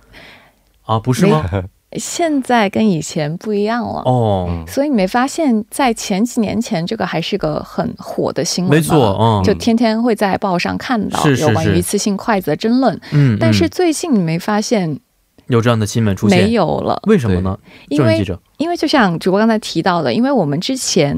[0.84, 1.44] 啊，不是吗？
[1.98, 4.04] 现在跟以前不一样了。
[4.06, 13.00] 哦，嗯所以你没发现，在前几年前，这个还是个很火的新闻没错，嗯，就天天会在报上看到有关于一次性筷子的争论。
[13.12, 15.00] 嗯，但是嗯最近你没发现
[15.48, 16.52] 有这样的新闻出现，没？
[16.54, 17.00] 有了？
[17.08, 17.58] 为什么呢？
[17.90, 18.24] 因为
[18.58, 21.16] 因为就像主播刚才提到的，因为我们之前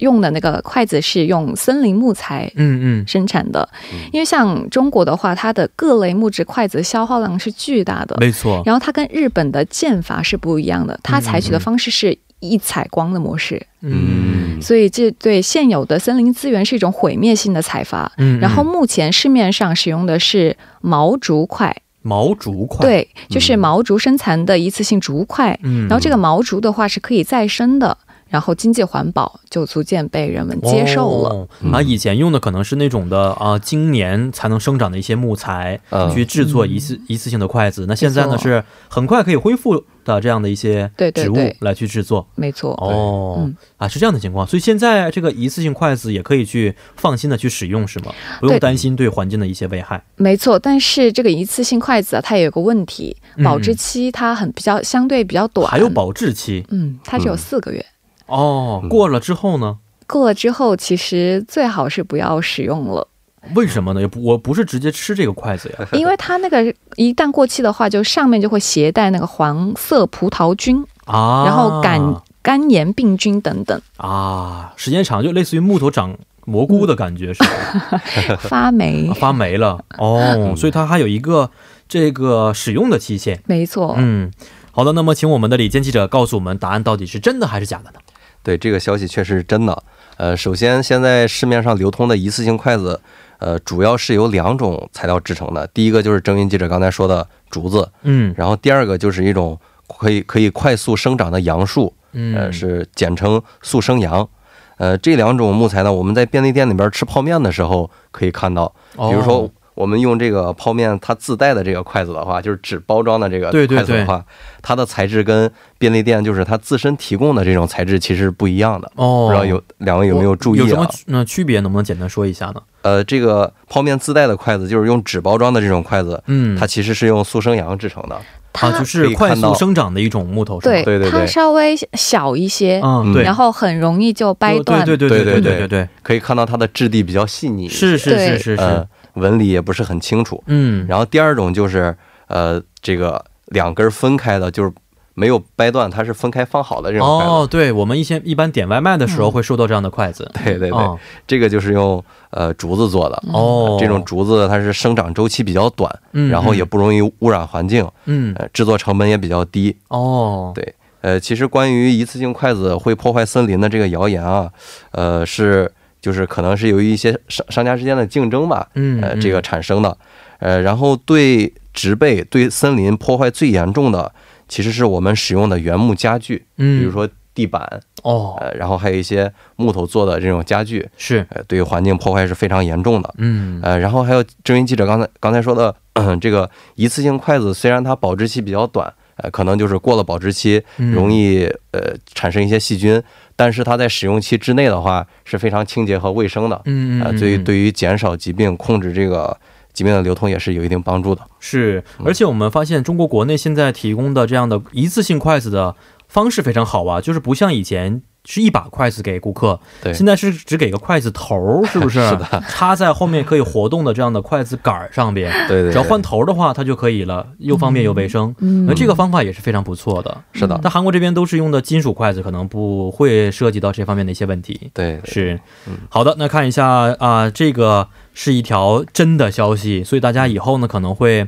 [0.00, 3.98] 用的那个筷子是用森林木材嗯嗯，生产的，嗯。
[4.12, 14.60] 因为像中国的话，它的各类木质筷子消耗量是巨大的，没错，然后它跟日本的剑法是不一样的，它采取的方式是一采光的模式，嗯。
[14.60, 18.12] 所以这对现有的森林资源是一种毁灭性的采伐。
[18.18, 25.58] 嗯，然后嗯目前市面上使用的是毛竹筷，毛竹筷，，对，就是毛竹生产的一次性竹筷。
[25.62, 27.96] 嗯，然后这个毛竹的话是可以再生的，
[28.30, 31.30] 然后经济环保，就逐渐被人们接受了。
[31.30, 37.84] 哦啊，以前用的可能是那种的啊，今年才能生长的一些木材，嗯去制作一次、一次性的筷子。
[37.88, 42.26] 那现在呢是很快可以恢复的这样的一些植物来去制作。
[42.36, 48.12] 没错，哦，嗯啊，是这样的情况，所以现在这个一次性筷子也可以去放心的去使用，是吗？
[48.40, 50.00] 不用担心对环境的一些危害。
[50.16, 50.56] 没错。
[50.56, 57.84] 但是这个一次性筷子啊，它也有个问题，嗯保质期它很比较相对比较短，还有保质期嗯，它只有嗯四个月。
[58.30, 59.78] 哦，嗯过了之后呢？
[60.06, 63.06] 过了之后，其实最好是不要使用了，
[63.54, 64.00] 为什么呢？
[64.00, 65.86] 也不，我不是直接吃这个筷子呀。
[65.94, 78.36] 因为它那个一旦过期的话，就上面就会携带那个黄色葡萄菌，啊，然后肝肝炎病菌等等，啊，时间长就类似于木头长蘑菇的感觉， 是吧？
[78.40, 79.14] 发霉啊。
[79.20, 81.50] 发霉了哦，所以它还有一个
[81.88, 83.40] 这个使用的期限。
[83.46, 84.32] 没错，嗯，
[84.72, 88.00] 好的，那么请我们的李健记者告诉我们，答案到底是真的还是假的呢？
[88.42, 89.82] 对，这个消息确实是真的。
[90.16, 93.00] 呃，首先，现在市面上流通的一次性筷子，
[93.38, 95.66] 呃，主要是由两种材料制成的。
[95.68, 99.58] 第一个就是郑云记者刚才说的竹子，嗯然后第二个就是一种
[99.98, 104.28] 可以可以快速生长的杨树，嗯，呃，是简称速生杨。
[104.76, 108.64] 呃，这两种木材呢，我们在便利店里边吃泡面的时候可以看到，
[108.96, 109.50] 哦比如说
[109.80, 114.22] 我们用这个泡面它自带的这个筷子的话，就是纸包装的这个筷子的话，
[114.60, 118.92] 它的材质跟便利店就是它自身提供的这种材质其实不一样的。
[118.96, 120.58] 哦，不知道有两位有没有注意？
[120.58, 121.60] 有什么那区别？
[121.60, 122.60] 能不能简单说一下呢？
[122.82, 128.18] 呃，这个泡面自带的筷子就是用纸包装的这种筷子，嗯，它其实是用速生羊制成的，
[128.52, 138.86] 它就是快速生长的一种木头，对对对，它稍微小一些，嗯，对，然后很容易就掰断，对对对对对对对，可以看到它的质地比较细腻，是是是是是。
[139.14, 140.42] 纹理也不是很清楚。
[140.46, 141.96] 嗯，然后第二种就是
[142.28, 144.72] 呃，这个两根分开的，就是
[145.14, 147.30] 没有掰断，它是分开放好的这种筷子。
[147.30, 149.32] 哦，对，我们一些一般点外卖的时候嗯。
[149.32, 150.98] 会收到这样的筷子， 对对对，哦。
[151.26, 153.22] 这个就是用呃竹子做的。
[153.32, 158.34] 哦，这种竹子它是生长周期比较短，嗯，然后也不容易污染环境，嗯。
[158.38, 159.76] 呃，制作成本也比较低。
[159.88, 164.50] 哦，对呃，其实关于一次性筷子会破坏森林的这个谣言啊，
[164.92, 165.70] 呃，是
[166.00, 169.96] 就是可能是由于一些商商家之间的竞争吧，嗯，呃，嗯这个产生的，
[170.38, 174.12] 呃，然后对植被、对森林破坏最严重的，
[174.48, 183.14] 其实是我们使用的原木家具，嗯，比如说地板，哦，呃，然后还有一些木头做的这种家具，是，呃，对环境破坏是非常严重的。
[183.18, 183.60] 嗯。
[183.62, 190.92] 呃，然后还有郑云记者刚才刚才说的嗯， 这个一次性筷子虽然它保质期比较短，呃，可能就是过了保质期嗯。
[190.92, 193.00] 容易呃产生一些细菌，
[193.40, 199.34] 但是它在使用期之内的话是非常清洁和卫生的，呃，嗯嗯嗯对于对于减少疾病、控制这个
[199.72, 201.22] 疾病的流通也是有一定帮助的。
[201.38, 205.74] 是，而且我们发现中国国内现在提供的这样的一次性筷子的
[206.06, 209.92] 方式非常好啊，就是不像以前是一把筷子给顾客，对。
[209.94, 212.00] 现在是只给个筷子头儿，是不是？
[212.08, 212.44] 是的。
[212.48, 215.72] 插在后面可以活动的这样的筷子杆儿上边，对对对。
[215.72, 218.34] 只要换头儿的话，它就可以了，又方便又卫生。
[218.38, 218.66] 嗯。
[218.66, 220.22] 那这个方法也是非常不错的。
[220.32, 224.70] 是的，但韩国这边都是用的金属筷子，可能不会涉及到这方面的一些问题。
[224.74, 225.40] 对，对是。
[225.66, 226.66] 嗯，好的，那看一下
[226.98, 231.26] 啊、这个是一条真的消息，所以大家以后呢可能会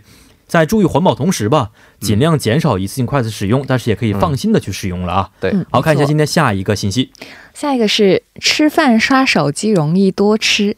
[0.53, 5.31] 在注意环保同时吧，尽量减少一次性筷子使用，但是也可以放心的去使用了啊。
[5.41, 7.11] 对嗯好，看一下今天下一个信息。
[7.55, 10.77] 下一个是吃饭刷手机容易多吃。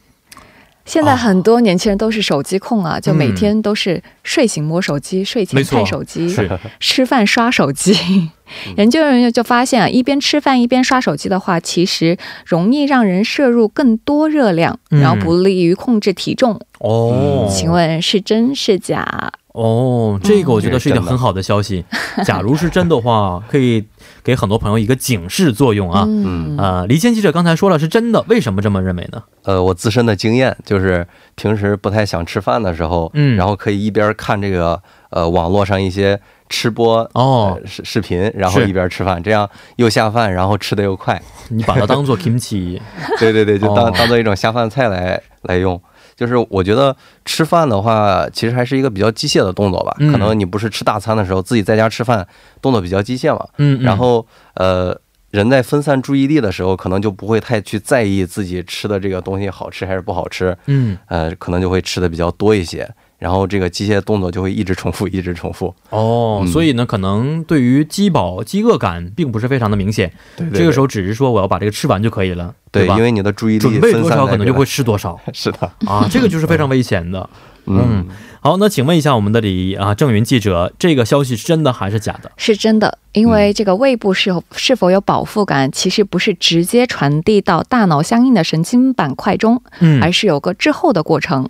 [0.85, 6.33] 现在很多年轻人都是手机控啊，就每天都是睡醒摸手机，睡前看手机，
[6.79, 8.29] 吃饭刷手机。
[8.77, 16.61] 研究人员就发现啊，一边吃饭一边刷手机的话，其实容易让人摄入更多热量，嗯然后不利于控制体重。
[16.79, 19.33] 哦，请问是真是假？
[19.55, 21.85] 哦，这个我觉得是一个很好的消息。
[22.25, 23.81] 假如是真的话，可以
[24.21, 26.03] 给很多朋友一个警示作用啊。
[26.05, 29.23] 嗯，呃，黎谦记者刚才说了是真的，为什么这么认为呢？
[29.43, 41.21] 呃，我自身的经验就是，平时不太想吃饭的时候，嗯然后可以一边看这个呃网络上一些吃播哦呃视视频，然后一边吃饭，这样又下饭，然后吃的又快。
[41.47, 42.81] 你把它当做 kimchi，
[43.19, 45.81] 对对对，就当、哦当做一种下饭菜来来用。
[46.15, 46.95] 就是我觉得
[47.25, 49.95] 吃饭的话，其实还是一个比较机械的动作吧。
[49.99, 52.25] 嗯可能你不是吃大餐的时候，自己在家吃饭，
[52.61, 53.45] 动作比较机械嘛。
[53.57, 54.97] 嗯，嗯然后呃，
[55.31, 62.89] 人在分散注意力的时候，可能就不会太去在意自己吃的这个东西好吃还是不好吃，嗯，呃，可能就会吃的比较多一些。
[63.17, 65.73] 然后这个机械动作就会一直重复，一直重复。
[65.89, 70.11] 哦，嗯所以呢，可能对于饥饱、饥饿感并不是非常的明显。
[70.35, 72.97] 对对这个时候只是说我要把这个吃完就可以了，对，吧？
[72.97, 77.29] 因为你的注意力准备多少可能就会吃多少 是的，啊，这个就是非常危险的。
[77.67, 78.05] 嗯，
[78.41, 82.31] 好，那请问一下我们的李啊郑云记者，这个消息是真的还是假的？
[82.37, 91.49] 是真的，因为这个胃部是否是否有饱腹感，其实不是直接传递到大脑相应的神经板块中，嗯而是有个滞后的过程。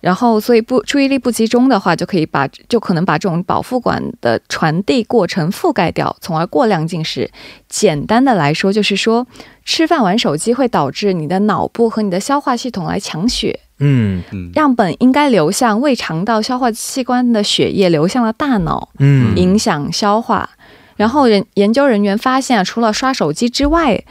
[0.00, 7.28] 然后，所以不注意力不集中的话，就可以把就可能把这种饱腹感的传递过程覆盖掉，从而过量进食。
[7.68, 9.26] 简单的来说，就是说
[9.64, 20.48] 吃饭玩手机会导致你的脑部和你的消化系统来抢血，嗯嗯让本应该流向胃肠道消化器官的血液流向了大脑，嗯影响消化。
[20.96, 24.04] 然后人研究人员发现啊，除了刷手机之外，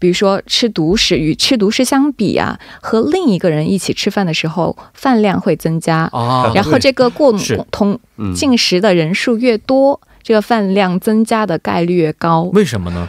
[0.00, 6.08] 比如说吃独食，与吃独食相比啊，和另一个人一起吃饭的时候，饭量会增加。
[6.10, 13.08] 啊，然后这个共是共同嗯，进食的人数越多，这个饭量增加的概率越高，为什么呢？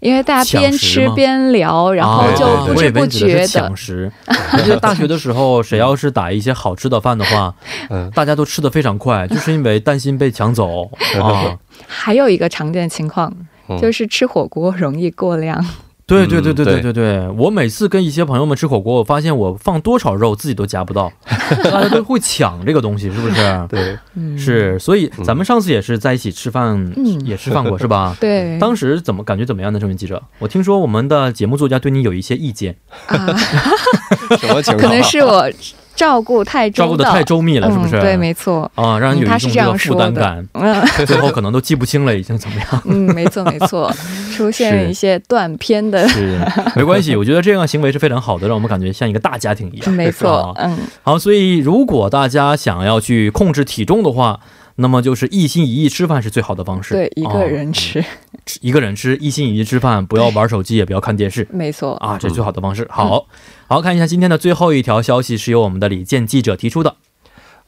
[0.00, 3.74] 因为大家边吃边聊，然后啊就不知不我以为你指的觉的是抢。
[3.74, 4.12] 食。
[4.52, 7.54] 我记得大学的时候，谁要是打一些好吃的饭的话，
[7.88, 10.90] 嗯大家都吃的非常快，就是因为担心被抢走
[11.22, 11.56] 啊。
[11.86, 13.32] 还有一个常见的情况
[13.68, 15.64] 嗯就是吃火锅容易过量。
[16.06, 21.10] 对对对对对嗯对对，我每次跟一些朋友们吃火锅，我发现我放多少肉自己都夹不到，
[21.64, 23.34] 大家都会抢这个东西，是不是？
[23.70, 27.24] 对，嗯，是，所以咱们上次也是在一起吃饭，嗯。
[27.24, 28.14] 也吃饭过是吧？
[28.20, 29.80] 对，当时怎么感觉怎么样呢？
[29.80, 32.76] 这位记者，我听说我们的节目作家对你有一些意见，
[33.06, 33.16] 啊，
[34.38, 34.78] 什么情况？
[34.78, 35.50] 可能是我
[35.96, 37.96] 照顾太照顾的太周密了，是不是？
[37.96, 38.00] 嗯？
[38.00, 38.70] 对，没错。
[38.74, 42.82] 啊，让人有一种这个负担感， 嗯最后可能都记不清了，已经怎么样？
[42.86, 43.92] 嗯，没错没错，
[44.36, 46.38] 出现是一些断片的，是，
[46.74, 49.92] 没关系，我觉得这样行为是非常好的，让我们感觉像一个大家庭一样。
[49.92, 54.40] 没错啊，嗯，好，所以如果大家想要去控制体重的话，
[54.76, 56.94] 那么就是一心一意吃饭是最好的方式。
[56.94, 58.04] 对，一个哦人吃，
[58.60, 62.86] 一个人吃，一心一意吃饭，不要玩手机，也不要看电视没错，啊，这是最好的方式。
[62.90, 63.26] 好，
[63.68, 66.96] 好看一下今天的最后一条消息，是由我们的李健记者提出的。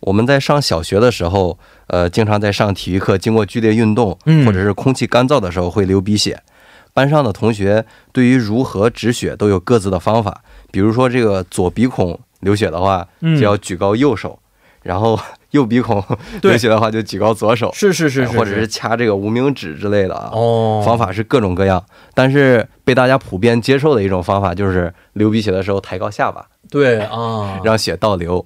[0.00, 6.42] 我们在上小学的时候，呃，经常在上体育课，经过剧烈运动，嗯或者是空气干燥的时候会流鼻血。
[6.92, 14.38] 班上的同学对于如何止血都有各自的方法，比如说这个左鼻孔流血的话，嗯就要举高右手，
[14.82, 15.18] 然后
[15.56, 16.02] 右鼻孔
[16.42, 18.68] 流血的话就举高左手，是是是是，或者是。
[18.68, 20.28] 掐这个无名指之类的啊。
[20.32, 21.82] 哦，方法是各种各样，
[22.14, 28.44] 但是被大家普遍接受的一种方法就是流鼻血的时候抬高下巴，对啊， 让血倒流。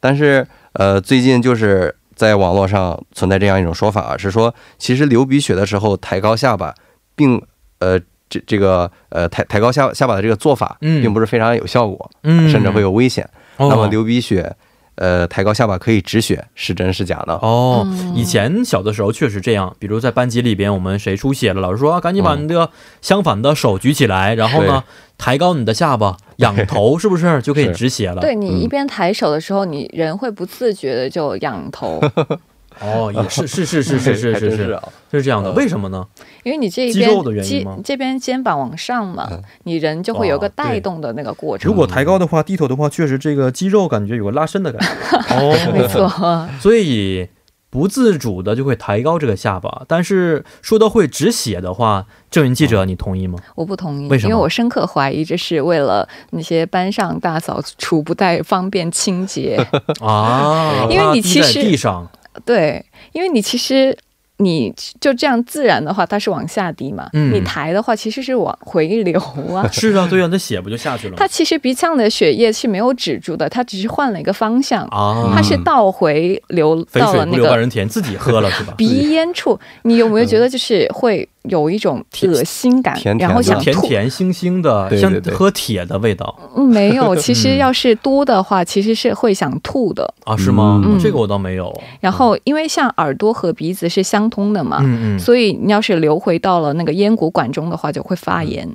[0.00, 6.74] 但是呃，最近就是在网络上存在这样一种说法啊，是说其实流鼻血的时候抬高下巴，
[7.14, 7.42] 并
[7.80, 7.98] 呃
[8.30, 11.02] 这这个呃抬抬高下下巴的这个做法，嗯。
[11.02, 13.28] 并不是非常有效果，嗯，甚至会有危险。
[13.58, 14.54] 哦，那么流鼻血，
[14.96, 17.34] 呃抬高下巴可以止血，是真是假的？
[17.34, 22.70] 哦，嗯以前小的时候确实这样，比如在班级里边，我们谁出血了，老师说、啊、赶紧把你的
[23.00, 24.84] 相反的手举起来，然后呢
[25.18, 28.20] 抬高你的下巴，仰头，是不是就可以止血了？
[28.20, 32.00] 对你一边抬手的时候，你人会不自觉的就仰头，
[32.80, 35.50] 哦，也是是是是是是 是是是这样的。
[35.50, 36.06] 嗯为什么呢？
[36.42, 41.68] 因为你这一肌肉的边肩原因吗这边肩膀往上嘛，嗯你人就会有个带动的那个过程。
[41.68, 45.34] 如果抬高的话，低头的话，确实这个肌肉感觉有个拉伸的感觉。
[45.34, 46.08] 哦， 没错，
[46.60, 47.28] 所以
[47.70, 49.82] 不自主的就会抬高这个下巴。
[49.88, 53.38] 但是说到会止血的话，郑云记者，你同意吗？
[53.54, 59.56] 我不同意，为什么因为我深刻怀疑这是为了那些班上大扫除不太方便清洁。
[60.00, 62.08] 啊，因为你其实地上，
[62.44, 63.96] 对，因为你其实
[64.38, 64.70] 你
[65.00, 69.18] 就这样自然的话，它是往下滴嘛，嗯你抬的话其实是往回流
[69.54, 69.66] 啊。
[69.72, 71.16] 是啊，对啊，那血不就下去了吗？
[71.18, 78.74] 它其实鼻腔的血液是没有止住的，它只是换了一个方向，啊，它是倒回流到了那个流外人田，自己喝了是吧？
[78.76, 79.58] 鼻咽处。
[79.82, 83.64] 你有没有觉得就是会有一种恶心感，甜甜然后想吐？
[83.64, 90.12] 甜甜腥腥的，像喝铁的味道嗯没有， 其实要是多的话，其实是会想吐的。
[90.24, 90.36] 啊？
[90.36, 90.82] 是吗？
[90.84, 91.72] 嗯这个我倒没有。
[92.00, 98.74] 然后，因为像耳朵和鼻子是相通的嘛，嗯嗯，所以你要是流回到了那个咽鼓管中的话，就会发炎，哦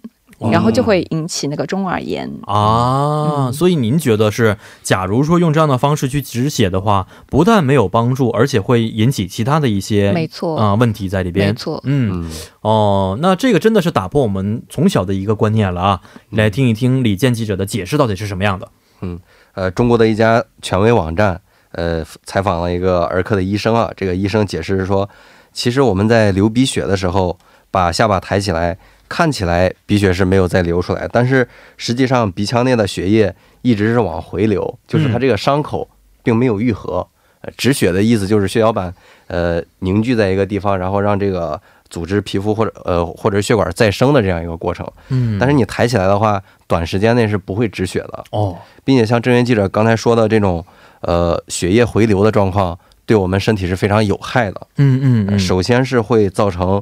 [0.50, 2.32] 然后就会引起那个中耳炎。
[2.44, 11.50] 啊，嗯所以您觉得是，假如说用这样的方式去止血的话，不但没有帮助，而且会引起其他的一些没错啊、问题在里边。
[11.50, 12.32] 没错嗯，嗯，
[12.62, 16.02] 哦，那这个真的是打破我们从小的一个观念了啊！
[16.30, 18.68] 来听一听李健记者的解释到底是什么样的。
[19.02, 19.20] 嗯
[19.54, 25.10] 呃，中国的一家权威网站，呃，采访了一个儿科的医生啊，这个医生解释说，
[25.52, 27.38] 其实我们在流鼻血的时候，
[27.70, 28.78] 把下巴抬起来，
[29.14, 31.46] 看起来鼻血是没有再流出来，但是
[31.76, 35.86] 实际上鼻腔内的血液一直是往回流，就是它这个伤口
[36.24, 37.06] 并没有愈合。
[37.42, 38.94] 呃止血的意思就是血小板
[39.26, 41.60] 呃凝聚在一个地方，然后让这个
[41.90, 44.88] 组织、皮肤或者呃或者血管再生的这样一个过程。
[45.10, 48.24] 嗯但是你抬起来的话，短时间内是不会止血的。
[48.30, 50.64] 哦，并且像郑源记者刚才说的这种，
[51.02, 54.68] 呃，血液回流的状况，对我们身体是非常有害的。
[54.78, 56.82] 嗯嗯首先是会造成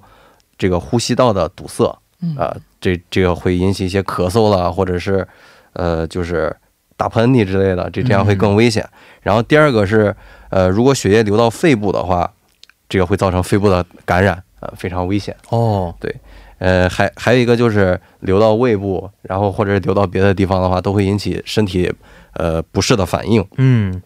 [0.58, 5.26] 这个呼吸道的堵塞，嗯啊、这这个会引起一些咳嗽啦，或者是
[5.74, 6.56] 呃，就是
[6.98, 8.88] 打喷嚏之类的，这这样会更危险。
[9.22, 10.16] 然后第二个是，
[10.50, 12.30] 呃，如果血液流到肺部的话，
[12.90, 15.36] 这个会造成肺部的感染，呃，非常危险。
[15.50, 16.14] 哦，对
[16.58, 21.90] 呃，还还有一个就是流到胃部，然后或者是流到别的地方的话，都会引起身体
[22.34, 23.46] 呃不适的反应。
[23.58, 24.02] 嗯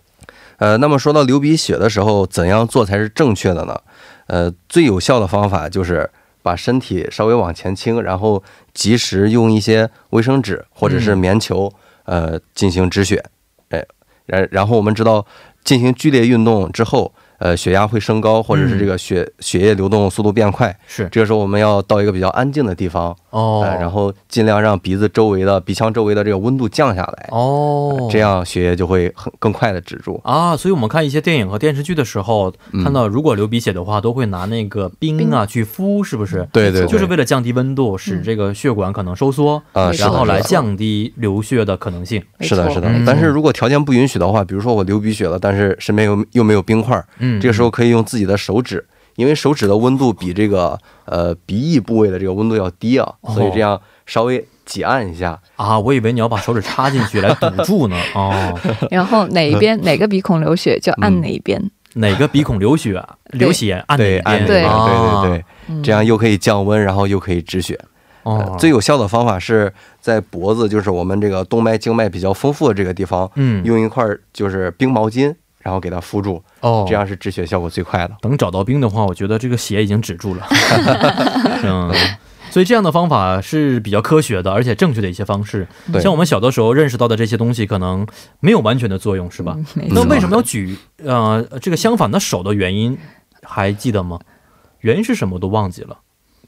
[0.57, 3.75] 呃，那么说到流鼻血的时候，怎样做才是正确的呢？
[4.27, 6.09] 呃，最有效的方法就是
[6.43, 11.73] 把身体稍微往前倾，然后及时用一些卫生纸或者是棉球，
[12.03, 13.23] 呃，进行止血。
[13.69, 13.83] 哎，
[14.27, 15.25] 然然后我们知道，
[15.63, 17.11] 进行剧烈运动之后，
[17.43, 20.73] 呃，血压会升高，或者是这个血、血液流动速度变快。
[20.87, 21.09] 是。
[21.11, 30.21] 这个时候我们要到一个比较安静的地方，哦、呃，然后尽量让鼻子周围的鼻腔周围的这个温度降下来，哦，这样血液就会很更快的止住。
[30.23, 32.81] 啊，所以我们看一些电影和电视剧的时候，嗯。
[32.81, 36.47] 看到如果流鼻血的话，都会拿那个冰啊去敷，是不是？
[36.53, 36.87] 对对对。
[36.87, 42.23] 就是为了降低温度，使这个血管可能收缩，啊、然后来降低流血的可能性。
[42.39, 42.87] 是的，是的。
[42.87, 43.03] 嗯。
[43.05, 57.97] 但是如果条件不允许的话，比如说我流鼻血了，但是身边又又没有冰块，嗯，这个时候可以用自己的手指，因为手指的温度比这个呃鼻翼部位的这个温度要低啊，哦所以这样稍微挤按一下，啊，我以为你要把手指插进去来堵住呢。
[58.15, 58.57] 哦，
[58.89, 61.61] 然后哪一边哪个鼻孔流血就按哪一边。
[61.95, 62.99] 哪个鼻孔流血、
[63.33, 64.17] 流血按哪对？
[64.19, 67.79] 按对对对，嗯这样又可以降温，然后又可以止血。
[68.23, 69.71] 哦呃，最有效的方法是
[70.01, 78.15] 在脖子，就是我们这个动脉静脉比较丰富的这个地方，嗯用一块就是冰毛巾，然后给它敷住，哦，这样是止血效果最快的。
[78.21, 80.45] 等找到冰的话，我觉得这个血已经止住了。
[81.63, 81.91] 嗯，
[82.51, 85.67] 所以这样的方法是比较科学的，而且正确的一些方式。
[86.01, 88.05] 像我们小的时候认识到的这些东西，可能
[88.41, 89.57] 没有完全的作用，是吧？
[89.75, 92.97] 嗯那为什么要举呃这个相反的手的原因，
[93.41, 94.19] 还记得吗？
[94.81, 95.97] 原因是什么我都忘记了。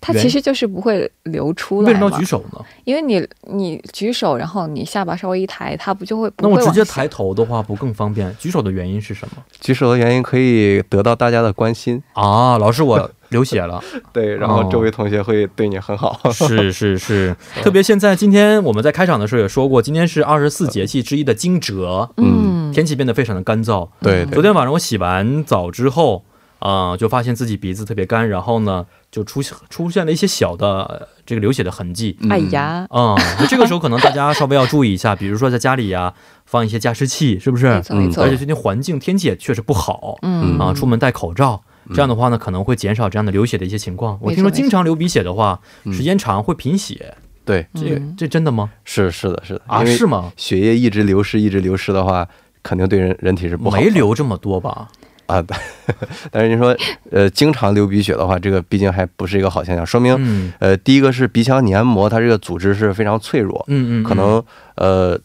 [0.05, 2.63] 它其实就是不会流出来为什么要举，手呢？
[2.83, 8.31] 因为你你举手，然后你下巴稍微一抬，它不就会那不会往下我直接抬头的话，不更方便？
[8.37, 9.43] 举手的原因是什么？
[9.59, 13.83] 举手的原因可以得到大家的关心，啊，老师，我流血了。
[14.13, 16.19] 对，然后周围同学会对你很好。
[16.31, 23.89] 是是是， 特别现在今天我们在开场的时候也说过，今天是二十四节气之一的惊蛰，嗯，天气变得非常的干燥。
[24.01, 26.23] 对对昨天晚上我洗完澡之后
[26.65, 32.17] 呃，就发现自己鼻子特别干，然后呢，就出现出现了一些小的呃这个流血的痕迹。
[32.21, 36.11] 嗯哎呀，嗯，那这个时候可能大家稍微要注意一下，比如说在家里呀、
[36.47, 37.81] 放一些加湿器，是不是没？
[37.83, 41.61] 错没错而且，最近环境天气也确实不好，嗯啊，出门戴口罩，
[41.93, 44.17] 这样的话呢，可能会减少这样的流血的一些情况。
[44.19, 48.71] 我听说经常流鼻血的话，嗯时间长会贫血，对，这嗯这真的吗？
[48.83, 50.31] 是是的，是的，啊，是吗？
[50.35, 52.27] 血液一直流失，一直流失的话，
[52.63, 53.77] 肯定对人人体是不好。
[53.77, 54.87] 没流这么多吧？
[55.27, 55.43] 啊，
[56.31, 56.75] 但是您说，
[57.11, 60.53] 呃，经常流鼻血的话，这个毕竟还不是一个好现象，说明，嗯。
[60.59, 64.43] 呃，第一个是鼻腔黏膜，它这个组织是非常脆弱，嗯嗯，可能
[64.75, 65.19] 呃，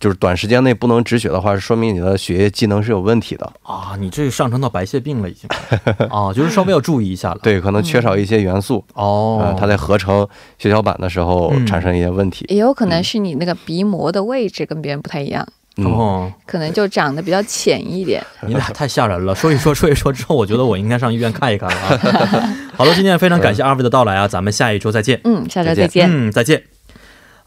[0.00, 5.48] 就是短时间内不能止血的话，说明你的血液机能是有问题的，啊，你这上升到白血病了已经，
[6.10, 7.38] 啊，就是稍微要注意一下了。
[7.42, 9.40] 对，可能缺少一些元素，哦。
[9.42, 10.26] 呃，，它在合成
[10.58, 11.66] 血小板的时候嗯。
[11.66, 12.44] 产生一些问题。
[12.48, 18.24] 也有可能是你那个鼻膜的位置跟别人不太一样，嗯，哦，可能就长得比较浅一点。
[18.46, 22.54] 你俩太吓人了，说一说说一说之后，我觉得我应该上医院看一看了啊。
[22.76, 25.20] 好了，今天也非常感谢二位的到来啊，咱们下一周再见。
[25.24, 26.08] 嗯，下周再见。
[26.08, 26.62] 嗯，再见。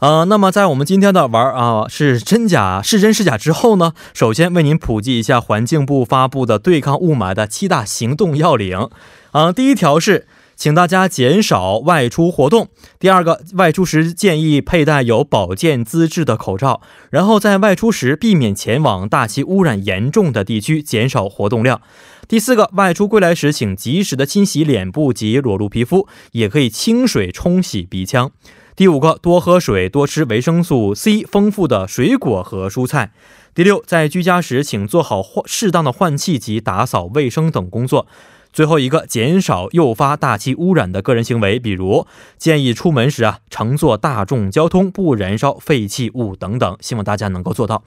[0.00, 8.88] 呃，那么在我们今天的玩儿啊、是真假是真是假之后呢，首先为您普及一下环境部发布的对抗雾霾的七大行动要领。
[9.32, 10.26] 啊、第一条是，
[10.58, 12.66] 请大家减少外出活动。
[12.98, 16.80] 第二个，外出时建议佩戴有保健资质的口罩，
[17.10, 21.80] 然后在外出时避免前往大气污染严重的地区，减少活动量。
[22.26, 28.32] 第四个，外出归来时，请及时的清洗脸部及裸露皮肤，也可以清水冲洗鼻腔。
[28.74, 33.12] 第五个，多喝水，多吃维生素 C 丰富的水果和蔬菜。
[33.54, 38.08] 第六，在居家时，请做好换适当的换气及打扫卫生等工作。
[38.52, 46.76] 最后一个，减少诱发大气污染的个人行为，比如建议出门时啊，乘坐大众交通，不燃烧废弃物等等。
[46.80, 47.84] 希望大家能够做到。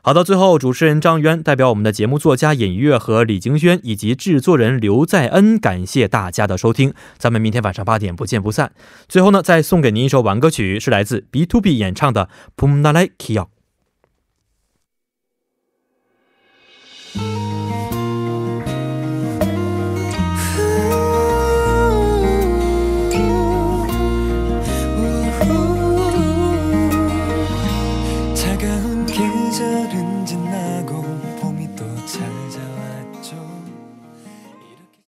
[0.00, 8.72] 好的，最后主持人张渊代表我们的节目作家尹月和李京轩以及制作人刘在恩，感谢大家的收听，咱们明天晚上八点不见不散。
[9.08, 12.28] 最后呢，再送给您一首晚歌曲，是来自 B to B 演唱的
[12.64, 13.48] 《Pum Nalai Kio